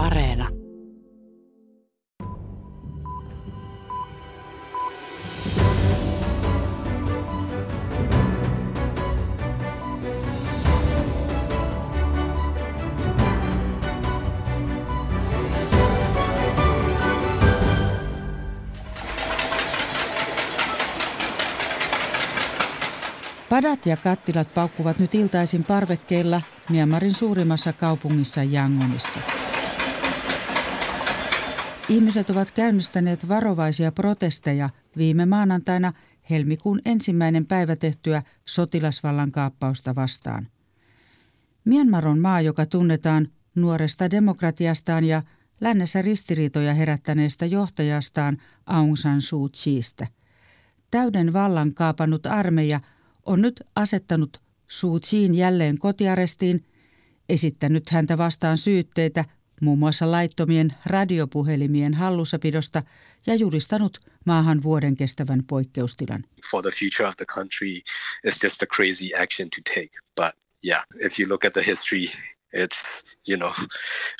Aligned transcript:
Areena. 0.00 0.48
Padat 23.48 23.86
ja 23.86 23.96
kattilat 23.96 24.54
paukkuvat 24.54 24.98
nyt 24.98 25.14
iltaisin 25.14 25.64
parvekkeilla 25.64 26.40
Myanmarin 26.70 27.14
suurimmassa 27.14 27.72
kaupungissa 27.72 28.42
Yangonissa. 28.42 29.39
Ihmiset 31.90 32.30
ovat 32.30 32.50
käynnistäneet 32.50 33.28
varovaisia 33.28 33.92
protesteja 33.92 34.70
viime 34.96 35.26
maanantaina 35.26 35.92
helmikuun 36.30 36.80
ensimmäinen 36.84 37.46
päivä 37.46 37.76
tehtyä 37.76 38.22
sotilasvallan 38.44 39.32
kaappausta 39.32 39.94
vastaan. 39.94 40.48
Myanmar 41.64 42.08
on 42.08 42.18
maa, 42.18 42.40
joka 42.40 42.66
tunnetaan 42.66 43.28
nuoresta 43.54 44.10
demokratiastaan 44.10 45.04
ja 45.04 45.22
lännessä 45.60 46.02
ristiriitoja 46.02 46.74
herättäneestä 46.74 47.46
johtajastaan 47.46 48.36
Aung 48.66 48.96
San 48.96 49.20
Suu 49.20 49.50
Kyiistä. 49.64 50.06
Täyden 50.90 51.32
vallan 51.32 51.74
kaapannut 51.74 52.26
armeija– 52.26 52.80
on 53.26 53.42
nyt 53.42 53.62
asettanut 53.76 54.42
Suu 54.68 55.00
Kyiin 55.10 55.34
jälleen 55.34 55.78
kotiarestiin, 55.78 56.64
esittänyt 57.28 57.90
häntä 57.90 58.18
vastaan 58.18 58.58
syytteitä 58.58 59.24
muun 59.60 59.78
muassa 59.78 60.10
laittomien 60.10 60.74
radiopuhelimien 60.86 61.94
hallussapidosta 61.94 62.82
ja 63.26 63.34
julistanut 63.34 63.98
maahan 64.24 64.62
vuoden 64.62 64.96
kestävän 64.96 65.44
poikkeustilan. 65.44 66.24
For 66.50 66.62
the 66.62 66.70
future 66.70 67.08
of 67.08 67.16
the 67.16 67.26
country 67.34 67.80
is 68.24 68.44
just 68.44 68.62
a 68.62 68.66
crazy 68.66 69.14
action 69.22 69.48
to 69.50 69.72
take. 69.74 69.98
But 70.16 70.32
yeah, 70.64 70.84
if 71.04 71.20
you 71.20 71.28
look 71.28 71.44
at 71.44 71.52
the 71.52 71.66
history, 71.66 72.06
it's 72.52 73.04
you 73.28 73.36
know 73.36 73.52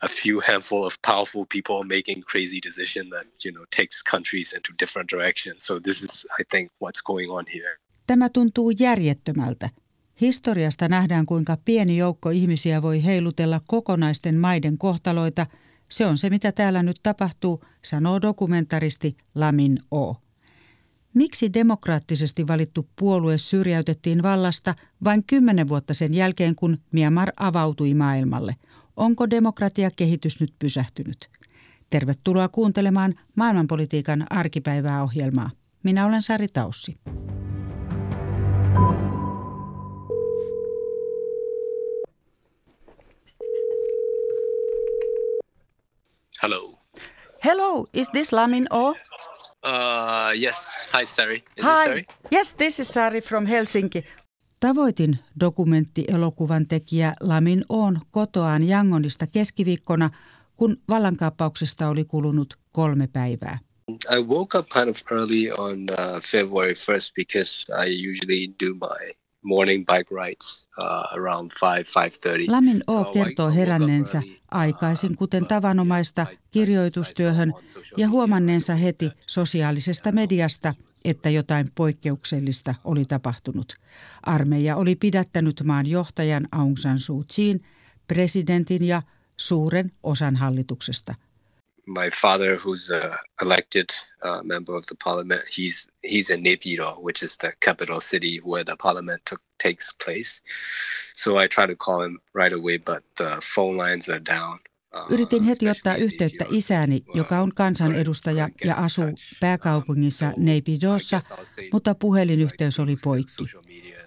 a 0.03 0.09
few 0.09 0.41
handful 0.41 0.85
of 0.85 0.95
powerful 1.07 1.45
people 1.53 1.97
making 1.97 2.25
crazy 2.33 2.59
decision 2.69 3.11
that 3.11 3.27
you 3.45 3.53
know 3.53 3.65
takes 3.77 4.03
countries 4.11 4.53
into 4.53 4.73
different 4.79 5.11
directions. 5.11 5.67
So 5.67 5.81
this 5.81 6.03
is 6.03 6.27
I 6.41 6.45
think 6.51 6.73
what's 6.81 7.03
going 7.03 7.31
on 7.31 7.45
here. 7.55 7.77
Tämä 8.07 8.29
tuntuu 8.29 8.71
järjettömältä. 8.71 9.71
Historiasta 10.21 10.89
nähdään, 10.89 11.27
kuinka 11.27 11.57
pieni 11.65 11.97
joukko 11.97 12.31
ihmisiä 12.31 12.83
voi 12.83 13.05
heilutella 13.05 13.61
kokonaisten 13.67 14.39
maiden 14.39 14.79
kohtaloita. 14.79 15.47
Se 15.91 16.07
on 16.07 16.19
se, 16.19 16.31
mitä 16.31 16.53
täällä 16.53 16.83
nyt 16.83 17.01
tapahtuu, 17.03 17.65
sanoo 17.85 18.23
dokumentaristi 18.23 19.17
Lamin 19.35 19.79
O. 19.91 20.15
Miksi 21.15 21.53
demokraattisesti 21.53 22.47
valittu 22.47 22.89
puolue 22.97 23.39
syrjäytettiin 23.39 24.23
vallasta 24.23 24.75
vain 25.05 25.25
kymmenen 25.25 25.69
vuotta 25.69 25.95
sen 25.95 26.15
jälkeen, 26.15 26.55
kun 26.55 26.79
Myanmar 26.93 27.29
avautui 27.37 27.95
maailmalle? 27.95 28.57
Onko 28.97 29.31
demokratiakehitys 29.31 30.41
nyt 30.41 30.55
pysähtynyt? 30.59 31.29
Tervetuloa 31.91 32.49
kuuntelemaan 32.49 33.15
maailmanpolitiikan 33.35 34.27
arkipäivää 34.31 35.03
ohjelmaa. 35.03 35.51
Minä 35.83 36.07
olen 36.07 36.23
Sari 36.23 36.49
Taussi. 36.49 36.95
Hello. 46.43 46.73
Hello, 47.45 47.87
is 47.93 48.11
this 48.13 48.33
Lamin 48.33 48.67
O? 48.71 48.95
Uh, 49.63 50.33
yes. 50.35 50.73
Hi, 50.93 51.05
Sari. 51.05 51.45
Is 51.57 51.65
Hi. 51.65 51.75
this 51.75 51.85
Sari? 51.85 52.07
Yes, 52.33 52.55
this 52.55 52.81
is 52.81 52.89
Sari 52.89 53.21
from 53.21 53.47
Helsinki. 53.47 54.05
Tavoitin 54.61 55.19
dokumenttielokuvan 55.41 56.67
tekijä 56.69 57.15
Lamin 57.21 57.65
Oon 57.69 58.01
kotoaan 58.11 58.69
Jangonista 58.69 59.27
keskiviikkona, 59.27 60.11
kun 60.57 60.77
vallankaappauksesta 60.89 61.89
oli 61.89 62.05
kulunut 62.05 62.59
kolme 62.73 63.07
päivää. 63.07 63.59
I 63.91 64.23
woke 64.23 64.59
up 64.59 64.69
kind 64.69 64.89
of 64.89 64.97
early 65.13 65.51
on 65.59 65.79
uh, 65.91 66.23
February 66.23 66.73
1st 66.73 67.13
because 67.17 67.73
I 67.87 68.09
usually 68.11 68.55
do 68.65 68.75
my 68.75 69.13
morning 69.43 69.87
bike 69.87 70.15
rides 70.15 70.69
uh, 70.79 71.19
around 71.19 71.51
5, 71.51 71.93
5.30. 72.47 72.53
Lamin 72.53 72.85
O 72.87 73.05
kertoo 73.05 73.51
heränneensä 73.51 74.19
uh, 74.19 74.33
aikaisin, 74.51 75.17
kuten 75.17 75.47
tavanomaista, 75.47 76.27
kirjoitustyöhön 76.51 77.55
ja 77.97 78.09
huomanneensa 78.09 78.75
heti 78.75 79.11
sosiaalisesta 79.27 80.13
mediasta, 80.13 80.75
että 81.05 81.31
jotain 81.31 81.69
poikkeuksellista 81.75 82.75
oli 82.85 83.05
tapahtunut. 83.05 83.77
Armeija 84.23 84.77
oli 84.77 84.97
pidättänyt 84.97 85.63
maan 85.65 85.87
johtajan 85.87 86.49
Aung 86.53 86.77
San 86.77 86.99
Suu 86.99 87.25
Kyiin, 87.37 87.65
presidentin 88.09 88.85
ja 88.85 89.03
suuren 89.37 89.93
osan 90.03 90.37
hallituksesta– 90.37 91.15
my 91.91 92.11
father, 92.11 92.57
who's 92.57 92.89
a 92.91 93.17
elected 93.43 93.91
uh, 94.23 94.41
member 94.45 94.75
of 94.77 94.87
the 94.87 94.95
parliament, 94.95 95.43
he's 95.57 95.89
he's 96.03 96.31
in 96.31 96.43
Naypyidaw, 96.43 97.03
which 97.03 97.23
is 97.23 97.37
the 97.37 97.53
capital 97.61 98.01
city 98.01 98.39
where 98.45 98.65
the 98.65 98.77
parliament 98.77 99.21
took, 99.25 99.43
takes 99.59 99.93
place. 100.05 100.41
So 101.15 101.37
I 101.39 101.49
try 101.49 101.67
to 101.67 101.77
call 101.77 102.03
him 102.03 102.19
right 102.35 102.53
away, 102.53 102.79
but 102.79 103.03
the 103.17 103.41
phone 103.55 103.77
lines 103.77 104.09
are 104.09 104.21
down. 104.21 104.59
Uh, 104.93 105.07
Yritin 105.11 105.45
heti 105.45 105.69
ottaa 105.69 105.97
yhteyttä 105.97 106.45
Uh, 106.45 107.17
joka 107.17 107.41
on 107.41 107.55
kansanedustaja 107.55 108.49
ja 108.65 108.75
asuu 108.75 109.05
pääkaupungissa 109.41 110.27
Um, 110.27 110.33
I'll 111.31 111.45
say 111.45 111.69
mutta 111.73 111.95
puhelinyhteys 111.95 112.79
oli 112.79 112.97
poikki. 113.05 113.45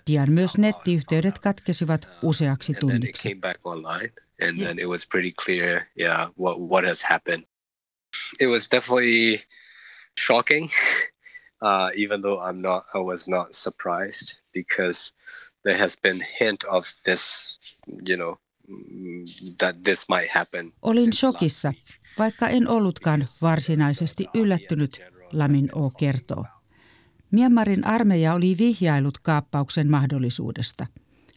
Pian 0.06 0.32
myös 0.32 0.58
nettiyhteydet 0.58 1.40
katkesivat 1.40 2.06
Uh, 2.06 2.30
useaksi 2.30 2.74
tunniksi. 2.74 3.38
and 4.42 4.58
then 4.58 4.80
it 4.80 4.88
was 4.88 5.08
pretty 5.08 5.32
clear, 5.46 5.88
yeah, 6.00 6.30
what 6.38 6.60
what 6.60 6.86
has 6.86 7.04
happened. 7.04 7.44
It 8.40 8.48
was 8.48 8.68
definitely 8.72 9.44
shocking, 10.20 10.70
uh, 11.62 11.90
even 11.96 12.22
though 12.22 12.50
I'm 12.50 12.62
not, 12.62 12.84
I 12.96 13.00
was 13.00 13.28
not 13.28 13.48
surprised 13.52 14.38
because 14.54 15.14
there 15.64 15.78
has 15.78 15.98
been 16.02 16.26
hint 16.40 16.64
of 16.64 16.86
this, 17.06 17.60
you 18.10 18.18
know, 18.18 18.38
mm, 18.68 19.26
that 19.58 19.76
this 19.84 20.06
might 20.10 20.30
happen. 20.36 20.74
Olin 20.82 21.14
shokissa, 21.14 21.74
vaikka 22.20 22.48
en 22.48 22.68
ollutkaan 22.68 23.28
varsinaisesti 23.42 24.28
yllättynyt, 24.34 25.02
Lamin 25.34 25.70
O 25.76 25.90
kertoo. 25.90 26.46
Myanmarin 27.32 27.88
armeija 27.88 28.34
oli 28.34 28.56
vihjailut 28.58 29.18
kaappauksen 29.18 29.92
mahdollisuudesta. 29.92 30.88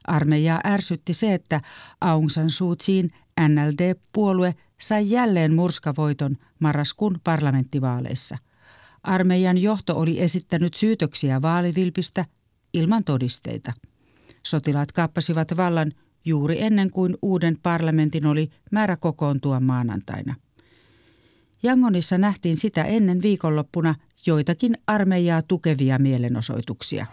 Armeijaa 0.06 0.60
ärsytti 0.66 1.14
se, 1.14 1.34
että 1.34 1.60
Aung 2.00 2.28
San 2.28 2.50
Suu 2.50 2.76
Kyiin 2.86 3.10
NLD-puolue 3.40 4.54
sai 4.80 5.10
jälleen 5.10 5.54
murskavoiton 5.54 6.36
marraskuun 6.58 7.20
parlamenttivaaleissa. 7.24 8.38
Armeijan 9.02 9.58
johto 9.58 9.96
oli 9.96 10.20
esittänyt 10.20 10.74
syytöksiä 10.74 11.42
vaalivilpistä 11.42 12.24
ilman 12.74 13.04
todisteita. 13.04 13.72
Sotilaat 14.42 14.92
kaappasivat 14.92 15.56
vallan 15.56 15.92
juuri 16.24 16.62
ennen 16.62 16.90
kuin 16.90 17.16
uuden 17.22 17.56
parlamentin 17.62 18.26
oli 18.26 18.50
määrä 18.72 18.96
kokoontua 18.96 19.60
maanantaina. 19.60 20.34
Yangonissa 21.64 22.18
nähtiin 22.18 22.56
sitä 22.56 22.84
ennen 22.84 23.22
viikonloppuna 23.22 23.94
joitakin 24.26 24.78
armeijaa 24.86 25.42
tukevia 25.42 25.98
mielenosoituksia. 25.98 27.06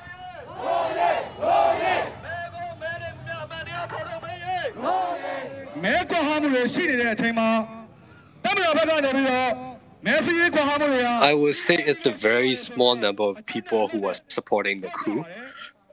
I 11.30 11.34
would 11.34 11.56
say 11.56 11.76
it's 11.76 12.06
a 12.08 12.14
very 12.24 12.56
small 12.56 12.96
number 12.96 13.24
of 13.24 13.38
people 13.54 13.88
who 13.88 14.08
are 14.08 14.16
supporting 14.28 14.82
the 14.82 14.90
coup. 15.04 15.26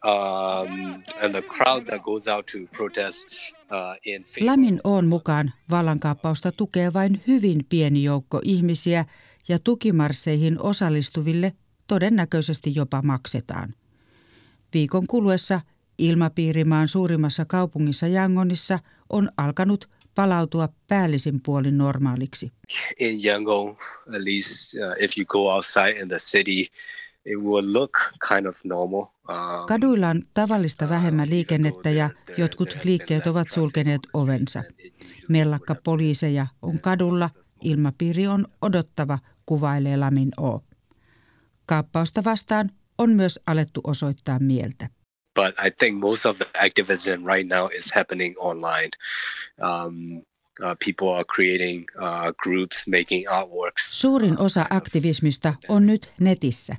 Um, 0.02 1.04
and 1.22 1.34
the 1.34 1.42
crowd 1.42 1.86
that 1.86 2.02
goes 2.02 2.26
out 2.28 2.46
to 2.46 2.66
protest 2.72 3.26
uh, 3.70 3.96
in 4.04 4.24
favor 4.24 4.46
Lamin 4.46 4.80
on 4.84 5.06
mukaan 5.06 5.52
vallankaappausta 5.70 6.52
tukee 6.52 6.92
vain 6.92 7.22
hyvin 7.26 7.66
pieni 7.68 8.04
joukko 8.04 8.40
ihmisiä 8.44 9.04
ja 9.48 9.58
tukimarsseihin 9.58 10.60
osallistuville 10.60 11.52
todennäköisesti 11.86 12.74
jopa 12.74 13.02
maksetaan. 13.02 13.74
Viikon 14.74 15.06
kuluessa 15.06 15.60
ilmapiirimaan 15.98 16.88
suurimmassa 16.88 17.44
kaupungissa 17.44 18.06
Yangonissa 18.06 18.78
on 19.10 19.28
alkanut 19.36 19.88
palautua 20.20 20.68
päällisin 20.88 21.40
puolin 21.42 21.78
normaaliksi. 21.78 22.52
in 23.00 23.20
Yangon, 23.24 23.76
at 24.14 24.22
least 24.22 24.74
uh, 24.74 25.04
if 25.04 25.10
you 25.18 25.26
go 25.26 25.54
outside 25.54 25.90
in 25.90 26.08
the 26.08 26.18
city, 26.18 26.60
it 27.24 27.38
will 27.38 27.72
look 27.72 27.98
kind 28.28 28.46
of 28.46 28.56
normal. 28.64 29.00
Um, 29.00 29.66
Kaduilla 29.68 30.08
on 30.08 30.22
tavallista 30.34 30.88
vähemmän 30.88 31.30
liikennettä 31.30 31.90
ja 31.90 32.10
jotkut 32.36 32.76
liikkeet 32.84 33.26
ovat 33.26 33.50
sulkeneet 33.50 34.00
ovensa. 34.14 34.62
Mellakka 35.28 35.74
poliiseja 35.84 36.46
on 36.62 36.80
kadulla, 36.80 37.30
ilmapiiri 37.64 38.26
on 38.26 38.46
odottava, 38.62 39.18
kuvailee 39.46 39.96
Lamin 39.96 40.32
O. 40.40 40.62
Kaappausta 41.66 42.24
vastaan 42.24 42.70
on 42.98 43.10
myös 43.10 43.40
alettu 43.46 43.80
osoittaa 43.84 44.38
mieltä. 44.38 44.88
But 45.34 45.54
I 45.66 45.70
think 45.70 45.98
most 45.98 46.26
of 46.26 46.36
the 46.36 46.46
activism 46.54 47.24
right 47.24 47.48
now 47.48 47.68
is 47.78 47.92
happening 47.94 48.34
online. 48.38 48.90
Um, 49.62 50.22
uh, 50.62 50.74
people 50.84 51.08
are 51.08 51.24
creating 51.24 51.84
uh, 52.02 52.32
groups, 52.42 52.86
making 52.86 53.28
artworks. 53.28 53.90
Suurin 53.92 54.38
osa 54.38 54.66
aktivismista 54.70 55.54
on 55.68 55.86
nyt 55.86 56.12
netissä. 56.20 56.76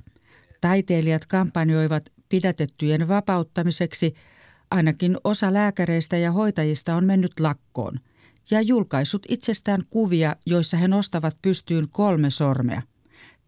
Taiteilijat 0.60 1.26
kampanjoivat 1.26 2.12
pidätettyjen 2.28 3.08
vapauttamiseksi. 3.08 4.14
Ainakin 4.70 5.16
osa 5.24 5.52
lääkäreistä 5.52 6.16
ja 6.16 6.32
hoitajista 6.32 6.94
on 6.94 7.04
mennyt 7.04 7.40
lakkoon 7.40 7.98
ja 8.50 8.60
julkaissut 8.60 9.26
itsestään 9.28 9.82
kuvia, 9.90 10.36
joissa 10.46 10.76
he 10.76 10.88
nostavat 10.88 11.36
pystyyn 11.42 11.88
kolme 11.90 12.30
sormea. 12.30 12.82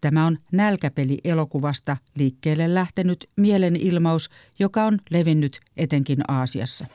Tämä 0.05 0.25
on 0.25 0.37
nälkäpeli 0.51 1.17
elokuvasta 1.23 1.97
liikkeelle 2.15 2.73
lähtenyt 2.73 3.29
mielenilmaus, 3.37 4.29
joka 4.59 4.83
on 4.83 4.99
levinnyt 5.09 5.59
etenkin 5.77 6.17
Aasiassa. 6.27 6.85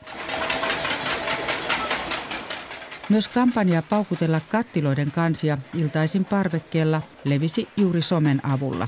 Myös 3.09 3.27
kampanja 3.27 3.81
paukutella 3.81 4.39
kattiloiden 4.49 5.11
kansia 5.11 5.57
iltaisin 5.73 6.25
parvekkeella 6.25 7.01
levisi 7.23 7.67
juuri 7.77 8.01
somen 8.01 8.45
avulla. 8.45 8.87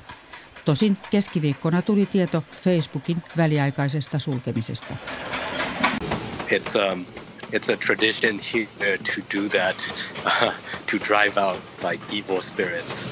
Tosin 0.66 0.98
keskiviikkona 1.12 1.82
tuli 1.82 2.06
tieto 2.06 2.44
Facebookin 2.64 3.24
väliaikaisesta 3.38 4.20
sulkemisesta. 4.20 4.96
It's 6.52 6.92
um, 6.92 7.06
it's 7.52 7.74
a 7.74 7.78
tradition 7.88 8.40
here 8.54 8.98
to 8.98 9.38
do 9.38 9.50
that, 9.50 9.94
uh, 10.26 10.54
to 10.92 10.98
drive 11.08 11.38
out 11.38 11.60
like 11.92 12.04
evil 12.18 12.42
spirits. 12.42 13.06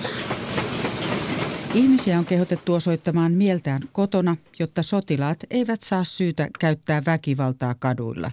Ihmisiä 1.74 2.20
on 2.20 2.26
kehotettu 2.26 2.74
osoittamaan 2.74 3.32
mieltään 3.32 3.82
kotona, 3.92 4.38
jotta 4.60 4.84
sotilaat 4.84 5.40
eivät 5.50 5.82
saa 5.82 6.04
syytä 6.04 6.48
käyttää 6.60 7.02
väkivaltaa 7.06 7.76
kaduilla. 7.76 8.32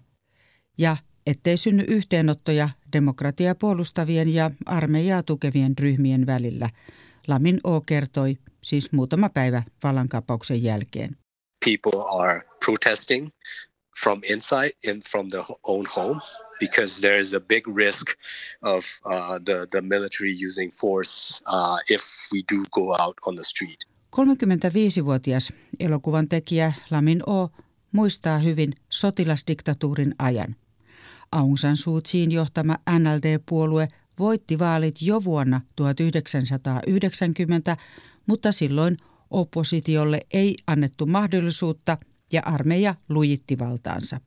Ja 0.78 0.96
ettei 1.26 1.56
synny 1.56 1.84
yhteenottoja 1.88 2.68
demokratiaa 2.92 3.54
puolustavien 3.54 4.34
ja 4.34 4.50
armeijaa 4.66 5.22
tukevien 5.22 5.78
ryhmien 5.78 6.26
välillä. 6.26 6.70
Lamin 7.28 7.60
O 7.64 7.80
kertoi 7.80 8.36
siis 8.62 8.92
muutama 8.92 9.28
päivä 9.28 9.62
vallankaappauksen 9.82 10.62
jälkeen. 10.62 11.16
People 11.64 12.24
are 12.24 12.42
protesting 12.64 13.28
from 14.02 14.20
inside 14.30 14.70
in 14.84 15.02
from 15.10 15.28
their 15.28 15.44
own 15.62 15.86
home 15.96 16.20
because 16.60 17.00
there 17.00 17.20
is 17.20 17.34
a 17.34 17.40
big 17.40 17.76
risk 17.76 18.06
of 18.62 18.84
uh, 19.04 19.38
the, 19.44 19.66
the 19.70 19.80
military 19.80 20.34
using 20.46 20.70
force 20.80 21.42
uh, 21.46 21.78
if 21.90 22.02
we 22.32 22.40
do 22.52 22.64
go 22.72 22.94
out 22.98 23.16
on 23.26 23.34
the 23.34 23.44
street. 23.44 23.84
35-vuotias 24.16 25.52
elokuvan 25.80 26.28
tekijä 26.28 26.72
Lamin 26.90 27.22
O 27.26 27.50
muistaa 27.92 28.38
hyvin 28.38 28.72
sotilasdiktatuurin 28.88 30.14
ajan. 30.18 30.56
Aung 31.32 31.56
San 31.56 31.76
Suu 31.76 32.00
Kyiin 32.10 32.32
johtama 32.32 32.76
NLD-puolue 32.90 33.88
voitti 34.18 34.58
vaalit 34.58 34.94
jo 35.00 35.24
vuonna 35.24 35.60
1990, 35.76 37.76
mutta 38.26 38.52
silloin 38.52 38.96
oppositiolle 39.30 40.20
ei 40.32 40.54
annettu 40.66 41.06
mahdollisuutta 41.06 41.98
ja 42.32 42.42
armeija 42.44 42.94
lujitti 43.08 43.58
valtaansa. 43.58 44.20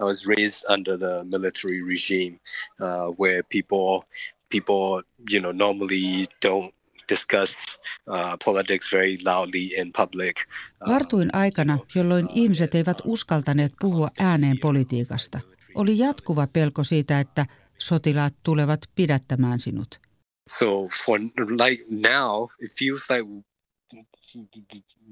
I 0.00 0.04
was 0.04 0.26
raised 0.26 0.70
under 0.70 0.98
the 0.98 1.24
military 1.24 1.82
regime, 1.82 2.38
uh, 2.80 3.14
where 3.18 3.42
people 3.42 4.02
people 4.48 5.02
you 5.30 5.40
know 5.40 5.52
normally 5.52 6.26
don't 6.46 6.74
discuss 7.08 7.78
uh, 8.08 8.36
politics 8.44 8.92
very 8.92 9.18
loudly 9.24 9.70
in 9.80 9.92
public. 9.92 10.36
Uh, 10.80 10.92
Vartuin 10.92 11.30
aikana, 11.32 11.78
jolloin 11.94 12.28
ihmiset 12.34 12.74
eivät 12.74 12.98
uskaltaneet 13.04 13.72
puhua 13.80 14.08
ääneen 14.18 14.58
politiikasta. 14.58 15.40
Oli 15.74 15.98
jatkuva 15.98 16.46
pelko 16.46 16.84
siitä, 16.84 17.20
että 17.20 17.46
sotilaat 17.78 18.34
tulevat 18.42 18.80
pidättämään 18.94 19.60
sinut. 19.60 20.00
So 20.48 20.88
for 21.04 21.20
like 21.48 21.84
now, 21.90 22.48
it 22.60 22.70
feels 22.78 23.10
like 23.10 23.44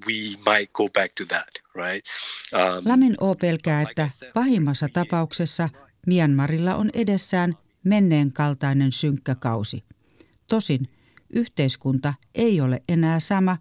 we 0.07 0.15
might 0.47 0.73
go 0.73 0.89
back 0.89 1.15
to 1.15 1.25
that, 1.25 1.49
right? 1.75 2.07
Um, 2.53 2.89
Lamin 2.89 3.15
O 3.21 3.35
pelkää, 3.35 3.83
että 3.83 4.09
pahimmassa 4.35 4.89
tapauksessa 4.93 5.69
Myanmarilla 6.07 6.75
on 6.75 6.91
edessään 6.95 7.55
menneen 7.85 8.33
kaltainen 8.33 8.93
synkkä 8.93 9.35
kausi. 9.35 9.85
Tosin 10.49 10.89
yhteiskunta 11.31 12.15
ei 12.35 12.61
ole 12.61 12.83
enää 12.89 13.21
sama. 13.21 13.59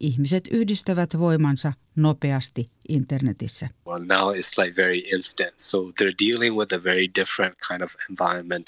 Ihmiset 0.00 0.48
yhdistävät 0.50 1.18
voimansa 1.18 1.72
nopeasti 1.96 2.70
internetissä. 2.88 3.68
Well, 3.86 4.04
now 4.04 4.34
it's 4.34 4.62
like 4.62 4.76
very 4.76 4.98
instant. 4.98 5.54
So 5.56 5.78
they're 5.78 6.28
dealing 6.28 6.56
with 6.56 6.74
a 6.74 6.84
very 6.84 7.08
different 7.18 7.54
kind 7.68 7.82
of 7.82 7.94
environment. 8.10 8.66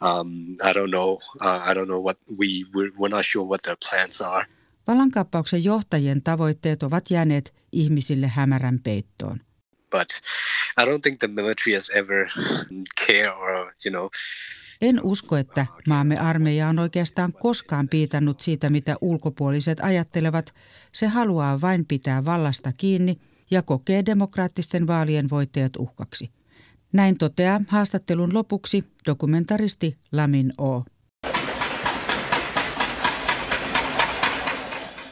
Um, 0.00 0.56
I 0.62 0.72
don't 0.72 0.90
know. 0.90 1.18
Uh, 1.40 1.70
I 1.70 1.74
don't 1.74 1.86
know 1.86 2.02
what 2.04 2.18
we 2.38 2.64
we're, 2.74 2.92
we're 2.98 3.16
not 3.16 3.24
sure 3.24 3.46
what 3.46 3.62
their 3.62 3.76
plans 3.90 4.20
are. 4.20 4.46
Vallankaappauksen 4.88 5.64
johtajien 5.64 6.22
tavoitteet 6.22 6.82
ovat 6.82 7.10
jääneet 7.10 7.54
ihmisille 7.72 8.26
hämärän 8.26 8.80
peittoon. 8.84 9.40
But 9.90 10.08
I 10.80 10.84
don't 10.84 11.00
think 11.02 11.18
the 11.18 11.28
military 11.28 11.74
has 11.74 11.90
ever 11.90 12.28
care 13.06 13.30
or, 13.30 13.72
you 13.84 13.90
know, 13.90 14.08
en 14.80 15.00
usko, 15.02 15.36
että 15.36 15.66
maamme 15.88 16.18
armeija 16.18 16.68
on 16.68 16.78
oikeastaan 16.78 17.32
koskaan 17.32 17.88
piitannut 17.88 18.40
siitä, 18.40 18.70
mitä 18.70 18.96
ulkopuoliset 19.00 19.80
ajattelevat. 19.80 20.54
Se 20.92 21.06
haluaa 21.06 21.60
vain 21.60 21.86
pitää 21.86 22.24
vallasta 22.24 22.72
kiinni 22.78 23.20
ja 23.50 23.62
kokee 23.62 24.06
demokraattisten 24.06 24.86
vaalien 24.86 25.30
voittajat 25.30 25.76
uhkaksi. 25.76 26.30
Näin 26.92 27.18
toteaa 27.18 27.60
haastattelun 27.68 28.34
lopuksi 28.34 28.84
dokumentaristi 29.06 29.96
Lamin 30.12 30.52
O. 30.60 30.84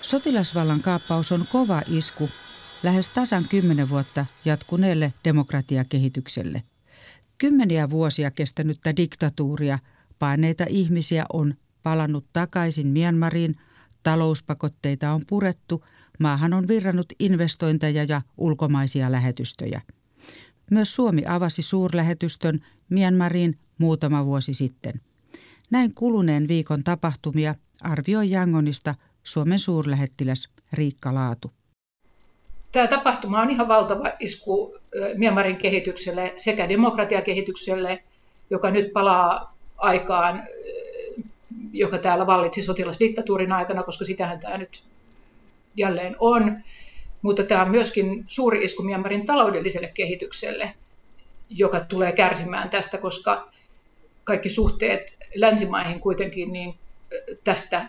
Sotilasvallan 0.06 0.82
kaappaus 0.82 1.32
on 1.32 1.46
kova 1.52 1.82
isku 1.88 2.28
lähes 2.82 3.08
tasan 3.08 3.46
kymmenen 3.48 3.88
vuotta 3.88 4.26
jatkuneelle 4.44 5.14
demokratiakehitykselle. 5.24 6.62
Kymmeniä 7.38 7.90
vuosia 7.90 8.30
kestänyttä 8.30 8.96
diktatuuria 8.96 9.78
paineita 10.18 10.64
ihmisiä 10.68 11.24
on 11.32 11.54
palannut 11.82 12.26
takaisin 12.32 12.86
Myanmariin, 12.86 13.56
talouspakotteita 14.02 15.12
on 15.12 15.22
purettu, 15.28 15.84
maahan 16.18 16.52
on 16.52 16.68
virrannut 16.68 17.12
investointeja 17.18 18.04
ja 18.04 18.22
ulkomaisia 18.36 19.12
lähetystöjä. 19.12 19.82
Myös 20.70 20.94
Suomi 20.94 21.22
avasi 21.28 21.62
suurlähetystön 21.62 22.60
Myanmariin 22.88 23.58
muutama 23.78 24.24
vuosi 24.24 24.54
sitten. 24.54 25.00
Näin 25.70 25.94
kuluneen 25.94 26.48
viikon 26.48 26.84
tapahtumia 26.84 27.54
arvioi 27.80 28.30
Jangonista 28.30 28.94
Suomen 29.26 29.58
suurlähettiläs 29.58 30.48
Riikka 30.72 31.14
Laatu. 31.14 31.52
Tämä 32.72 32.86
tapahtuma 32.86 33.42
on 33.42 33.50
ihan 33.50 33.68
valtava 33.68 34.04
isku 34.20 34.78
Myanmarin 35.14 35.56
kehitykselle 35.56 36.32
sekä 36.36 36.68
demokratiakehitykselle, 36.68 38.04
joka 38.50 38.70
nyt 38.70 38.92
palaa 38.92 39.56
aikaan, 39.76 40.44
joka 41.72 41.98
täällä 41.98 42.26
vallitsi 42.26 42.62
sotilasdiktatuurin 42.62 43.52
aikana, 43.52 43.82
koska 43.82 44.04
sitähän 44.04 44.40
tämä 44.40 44.58
nyt 44.58 44.82
jälleen 45.76 46.16
on. 46.18 46.62
Mutta 47.22 47.42
tämä 47.42 47.62
on 47.62 47.70
myöskin 47.70 48.24
suuri 48.26 48.64
isku 48.64 48.82
Myanmarin 48.82 49.26
taloudelliselle 49.26 49.90
kehitykselle, 49.94 50.74
joka 51.50 51.80
tulee 51.80 52.12
kärsimään 52.12 52.70
tästä, 52.70 52.98
koska 52.98 53.48
kaikki 54.24 54.48
suhteet 54.48 55.18
länsimaihin 55.34 56.00
kuitenkin 56.00 56.52
niin 56.52 56.74
tästä 57.44 57.86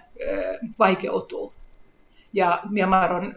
vaikeutuu. 0.79 1.53
Ja 2.33 2.59
Myanmar 2.69 3.13
on 3.13 3.35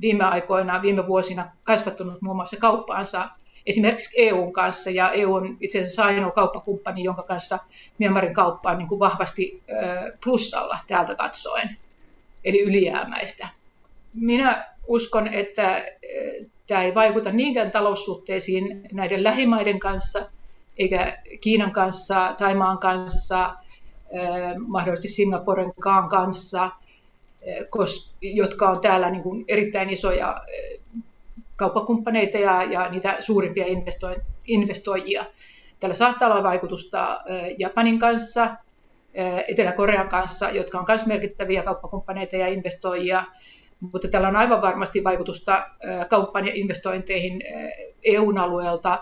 viime 0.00 0.24
aikoina, 0.24 0.82
viime 0.82 1.06
vuosina 1.06 1.50
kasvattanut 1.64 2.22
muun 2.22 2.36
muassa 2.36 2.56
kauppaansa 2.56 3.28
esimerkiksi 3.66 4.22
EUn 4.22 4.52
kanssa, 4.52 4.90
ja 4.90 5.10
EU 5.10 5.34
on 5.34 5.56
itse 5.60 5.82
asiassa 5.82 6.04
ainoa 6.04 6.30
kauppakumppani, 6.30 7.04
jonka 7.04 7.22
kanssa 7.22 7.58
Myanmarin 7.98 8.34
kauppa 8.34 8.70
on 8.70 8.78
niin 8.78 8.88
kuin 8.88 8.98
vahvasti 8.98 9.62
plussalla 10.24 10.78
täältä 10.86 11.14
katsoen, 11.14 11.76
eli 12.44 12.62
ylijäämäistä. 12.62 13.48
Minä 14.14 14.68
uskon, 14.86 15.28
että 15.28 15.84
tämä 16.66 16.82
ei 16.82 16.94
vaikuta 16.94 17.32
niinkään 17.32 17.70
taloussuhteisiin 17.70 18.82
näiden 18.92 19.24
lähimaiden 19.24 19.78
kanssa, 19.78 20.30
eikä 20.78 21.18
Kiinan 21.40 21.72
kanssa, 21.72 22.34
Taimaan 22.38 22.78
kanssa, 22.78 23.54
mahdollisesti 24.66 25.08
Singaporen 25.08 25.72
kanssa, 26.10 26.70
jotka 28.20 28.70
on 28.70 28.80
täällä 28.80 29.10
niin 29.10 29.22
kuin 29.22 29.44
erittäin 29.48 29.90
isoja 29.90 30.40
kauppakumppaneita 31.56 32.38
ja, 32.38 32.62
ja 32.62 32.88
niitä 32.90 33.16
suurimpia 33.20 33.64
investoijia. 34.46 35.24
Tällä 35.80 35.94
saattaa 35.94 36.32
olla 36.32 36.42
vaikutusta 36.42 37.20
Japanin 37.58 37.98
kanssa, 37.98 38.50
Etelä-Korean 39.48 40.08
kanssa, 40.08 40.50
jotka 40.50 40.78
on 40.78 40.84
myös 40.88 41.06
merkittäviä 41.06 41.62
kauppakumppaneita 41.62 42.36
ja 42.36 42.48
investoijia, 42.48 43.24
mutta 43.92 44.08
tällä 44.08 44.28
on 44.28 44.36
aivan 44.36 44.62
varmasti 44.62 45.04
vaikutusta 45.04 45.66
kauppaan 46.08 46.46
ja 46.46 46.52
investointeihin 46.54 47.42
EUn 48.04 48.38
alueelta 48.38 48.98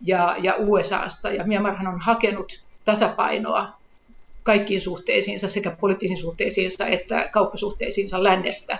ja, 0.00 0.36
ja 0.38 0.54
USAsta. 0.58 1.30
Ja 1.30 1.44
Myanmarhan 1.44 1.86
on 1.86 2.00
hakenut 2.00 2.62
tasapainoa 2.84 3.83
kaikkiin 4.44 4.80
suhteisiinsa, 4.80 5.48
sekä 5.48 5.76
poliittisiin 5.80 6.18
suhteisiinsa 6.18 6.86
että 6.86 7.28
kauppasuhteisiinsa 7.32 8.22
lännestä, 8.22 8.78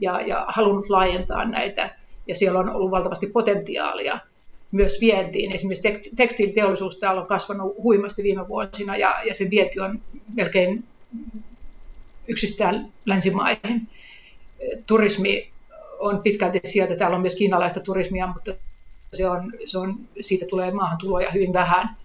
ja, 0.00 0.20
ja 0.20 0.44
halunnut 0.48 0.88
laajentaa 0.88 1.44
näitä. 1.44 1.96
Ja 2.26 2.34
siellä 2.34 2.58
on 2.58 2.70
ollut 2.70 2.90
valtavasti 2.90 3.26
potentiaalia 3.26 4.18
myös 4.72 5.00
vientiin. 5.00 5.52
Esimerkiksi 5.52 6.10
tekstiiliteollisuus 6.16 6.98
täällä 6.98 7.20
on 7.20 7.26
kasvanut 7.26 7.76
huimasti 7.82 8.22
viime 8.22 8.48
vuosina, 8.48 8.96
ja, 8.96 9.22
ja 9.26 9.34
sen 9.34 9.50
vienti 9.50 9.80
on 9.80 10.00
melkein 10.34 10.84
yksistään 12.28 12.92
länsimaihin. 13.06 13.88
Turismi 14.86 15.50
on 15.98 16.22
pitkälti 16.22 16.60
sieltä, 16.64 16.96
täällä 16.96 17.14
on 17.14 17.20
myös 17.20 17.36
kiinalaista 17.36 17.80
turismia, 17.80 18.26
mutta 18.26 18.54
se 19.12 19.28
on, 19.28 19.52
se 19.66 19.78
on, 19.78 19.98
siitä 20.20 20.46
tulee 20.46 20.70
maahantuloja 20.70 21.30
hyvin 21.30 21.52
vähän. 21.52 21.96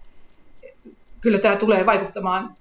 Kyllä 1.20 1.38
tämä 1.38 1.56
tulee 1.56 1.86
vaikuttamaan 1.86 2.56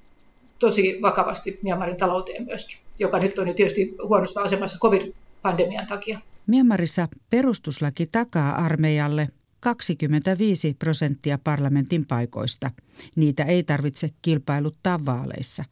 tosi 0.60 0.98
vakavasti 1.02 1.60
Myanmarin 1.64 1.98
talouteen 1.98 2.46
myöskin, 2.46 2.78
joka 3.00 3.20
nyt 3.20 3.40
on 3.40 3.48
jo 3.48 3.54
tietysti 3.54 3.96
huonossa 4.04 4.42
asemassa 4.42 4.78
covid-pandemian 4.82 5.88
takia. 5.88 6.20
Myanmarissa 6.48 7.08
perustuslaki 7.30 8.06
takaa 8.12 8.56
armeijalle 8.56 9.28
25 9.60 10.76
prosenttia 10.80 11.40
parlamentin 11.44 12.06
paikoista. 12.06 12.72
Niitä 13.16 13.44
ei 13.44 13.64
tarvitse 13.64 14.10
kilpailuttaa 14.22 15.06
vaaleissa. 15.06 15.64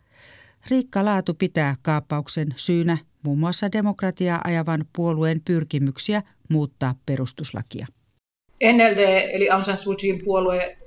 Riikka 0.70 1.06
Laatu 1.06 1.34
pitää 1.34 1.76
kaappauksen 1.82 2.48
syynä 2.56 2.98
muun 3.24 3.40
muassa 3.40 3.72
demokratiaa 3.72 4.42
ajavan 4.44 4.86
puolueen 4.96 5.42
pyrkimyksiä 5.46 6.24
muuttaa 6.50 6.96
perustuslakia. 7.06 7.88
NLD 8.64 9.30
eli 9.34 9.50
Aung 9.50 9.64
San 9.64 9.78
Suu 9.78 9.96
puolue 10.26 10.78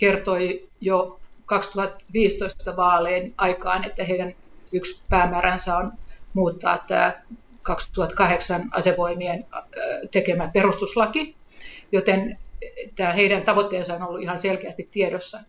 kertoi 0.00 0.68
jo 0.80 1.20
2015 1.46 2.76
vaaleen 2.76 3.34
aikaan, 3.36 3.84
että 3.84 4.04
heidän 4.04 4.34
yksi 4.72 5.02
päämääränsä 5.08 5.76
on 5.76 5.92
muuttaa 6.34 6.78
tämä 6.78 7.14
2008 7.62 8.68
asevoimien 8.70 9.46
tekemä 10.10 10.50
perustuslaki, 10.54 11.36
joten 11.92 12.38
tämä 12.96 13.12
heidän 13.12 13.42
tavoitteensa 13.42 13.94
on 13.94 14.02
ollut 14.02 14.22
ihan 14.22 14.38
selkeästi 14.38 14.88
tiedossa. 14.90 15.40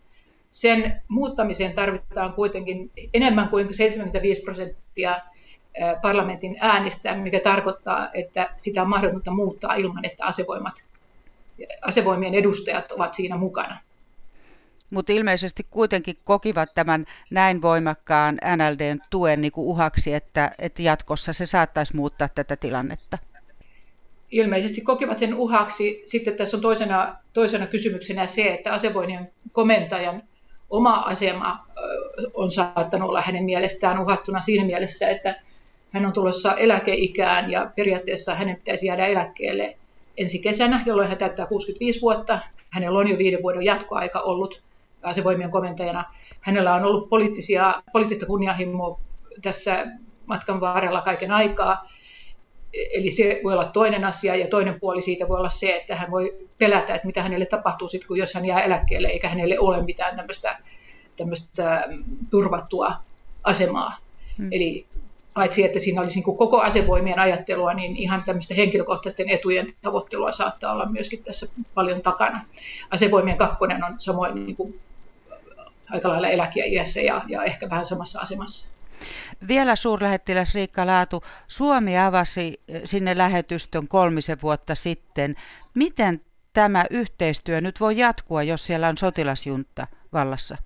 Sen 0.50 1.02
muuttamiseen 1.08 1.72
tarvitaan 1.72 2.32
kuitenkin 2.32 2.90
enemmän 3.14 3.48
kuin 3.48 3.74
75 3.74 4.42
prosenttia 4.42 5.20
parlamentin 6.02 6.56
äänistä, 6.60 7.14
mikä 7.14 7.40
tarkoittaa, 7.40 8.08
että 8.12 8.50
sitä 8.56 8.82
on 8.82 8.88
mahdotonta 8.88 9.30
muuttaa 9.30 9.74
ilman, 9.74 10.04
että 10.04 10.26
asevoimat, 10.26 10.84
asevoimien 11.82 12.34
edustajat 12.34 12.92
ovat 12.92 13.14
siinä 13.14 13.36
mukana 13.36 13.80
mutta 14.90 15.12
ilmeisesti 15.12 15.66
kuitenkin 15.70 16.16
kokivat 16.24 16.74
tämän 16.74 17.06
näin 17.30 17.62
voimakkaan 17.62 18.38
NLDn 18.56 19.00
tuen 19.10 19.40
niin 19.40 19.52
kuin 19.52 19.66
uhaksi, 19.66 20.14
että, 20.14 20.50
että 20.58 20.82
jatkossa 20.82 21.32
se 21.32 21.46
saattaisi 21.46 21.96
muuttaa 21.96 22.28
tätä 22.34 22.56
tilannetta. 22.56 23.18
Ilmeisesti 24.30 24.80
kokivat 24.80 25.18
sen 25.18 25.34
uhaksi. 25.34 26.02
Sitten 26.06 26.36
tässä 26.36 26.56
on 26.56 26.60
toisena, 26.60 27.16
toisena 27.32 27.66
kysymyksenä 27.66 28.26
se, 28.26 28.54
että 28.54 28.72
asevoinien 28.72 29.30
komentajan 29.52 30.22
oma 30.70 30.94
asema 30.94 31.66
on 32.34 32.50
saattanut 32.50 33.08
olla 33.08 33.22
hänen 33.22 33.44
mielestään 33.44 33.98
uhattuna 33.98 34.40
siinä 34.40 34.64
mielessä, 34.64 35.08
että 35.08 35.40
hän 35.90 36.06
on 36.06 36.12
tulossa 36.12 36.54
eläkeikään 36.54 37.50
ja 37.50 37.70
periaatteessa 37.76 38.34
hänen 38.34 38.56
pitäisi 38.56 38.86
jäädä 38.86 39.06
eläkkeelle 39.06 39.76
ensi 40.16 40.38
kesänä, 40.38 40.82
jolloin 40.86 41.08
hän 41.08 41.18
täyttää 41.18 41.46
65 41.46 42.00
vuotta. 42.00 42.40
Hänellä 42.70 42.98
on 42.98 43.08
jo 43.08 43.18
viiden 43.18 43.42
vuoden 43.42 43.62
jatkoaika 43.62 44.20
ollut 44.20 44.62
asevoimien 45.02 45.50
komentajana. 45.50 46.04
Hänellä 46.40 46.74
on 46.74 46.84
ollut 46.84 47.08
poliittisia, 47.08 47.82
poliittista 47.92 48.26
kunnianhimoa 48.26 49.00
tässä 49.42 49.86
matkan 50.26 50.60
varrella 50.60 51.00
kaiken 51.00 51.30
aikaa. 51.30 51.88
Eli 52.94 53.10
se 53.10 53.40
voi 53.44 53.52
olla 53.52 53.64
toinen 53.64 54.04
asia 54.04 54.36
ja 54.36 54.48
toinen 54.48 54.80
puoli 54.80 55.02
siitä 55.02 55.28
voi 55.28 55.38
olla 55.38 55.50
se, 55.50 55.76
että 55.76 55.96
hän 55.96 56.10
voi 56.10 56.48
pelätä, 56.58 56.94
että 56.94 57.06
mitä 57.06 57.22
hänelle 57.22 57.46
tapahtuu 57.46 57.88
sitten, 57.88 58.08
kun 58.08 58.18
jos 58.18 58.34
hän 58.34 58.44
jää 58.44 58.60
eläkkeelle 58.60 59.08
eikä 59.08 59.28
hänelle 59.28 59.58
ole 59.58 59.82
mitään 59.82 60.16
tämmöistä, 60.16 60.58
tämmöistä 61.16 61.84
turvattua 62.30 62.92
asemaa. 63.44 63.96
Hmm. 64.38 64.48
Eli 64.52 64.86
paitsi 65.34 65.64
että 65.64 65.78
siinä 65.78 66.00
olisi 66.00 66.16
niin 66.16 66.24
kuin 66.24 66.36
koko 66.36 66.60
asevoimien 66.60 67.18
ajattelua, 67.18 67.74
niin 67.74 67.96
ihan 67.96 68.22
tämmöistä 68.26 68.54
henkilökohtaisten 68.54 69.28
etujen 69.28 69.66
tavoittelua 69.82 70.32
saattaa 70.32 70.72
olla 70.72 70.86
myöskin 70.86 71.22
tässä 71.22 71.46
paljon 71.74 72.02
takana. 72.02 72.44
Asevoimien 72.90 73.36
kakkonen 73.36 73.84
on 73.84 73.94
samoin 73.98 74.46
niin 74.46 74.56
kuin 74.56 74.80
aika 75.90 76.08
lailla 76.08 76.28
eläkeiässä 76.28 77.00
ja, 77.00 77.22
ja 77.28 77.44
ehkä 77.44 77.70
vähän 77.70 77.86
samassa 77.86 78.20
asemassa. 78.20 78.78
Vielä 79.48 79.76
suurlähettiläs 79.76 80.54
Riikka 80.54 80.86
Laatu, 80.86 81.22
Suomi 81.48 81.98
avasi 81.98 82.60
sinne 82.84 83.18
lähetystön 83.18 83.88
kolmisen 83.88 84.38
vuotta 84.42 84.74
sitten. 84.74 85.34
Miten 85.74 86.20
tämä 86.52 86.84
yhteistyö 86.90 87.60
nyt 87.60 87.80
voi 87.80 87.96
jatkua, 87.96 88.42
jos 88.42 88.66
siellä 88.66 88.88
on 88.88 88.98
sotilasjunta 88.98 89.86
vallassa? 90.12 90.56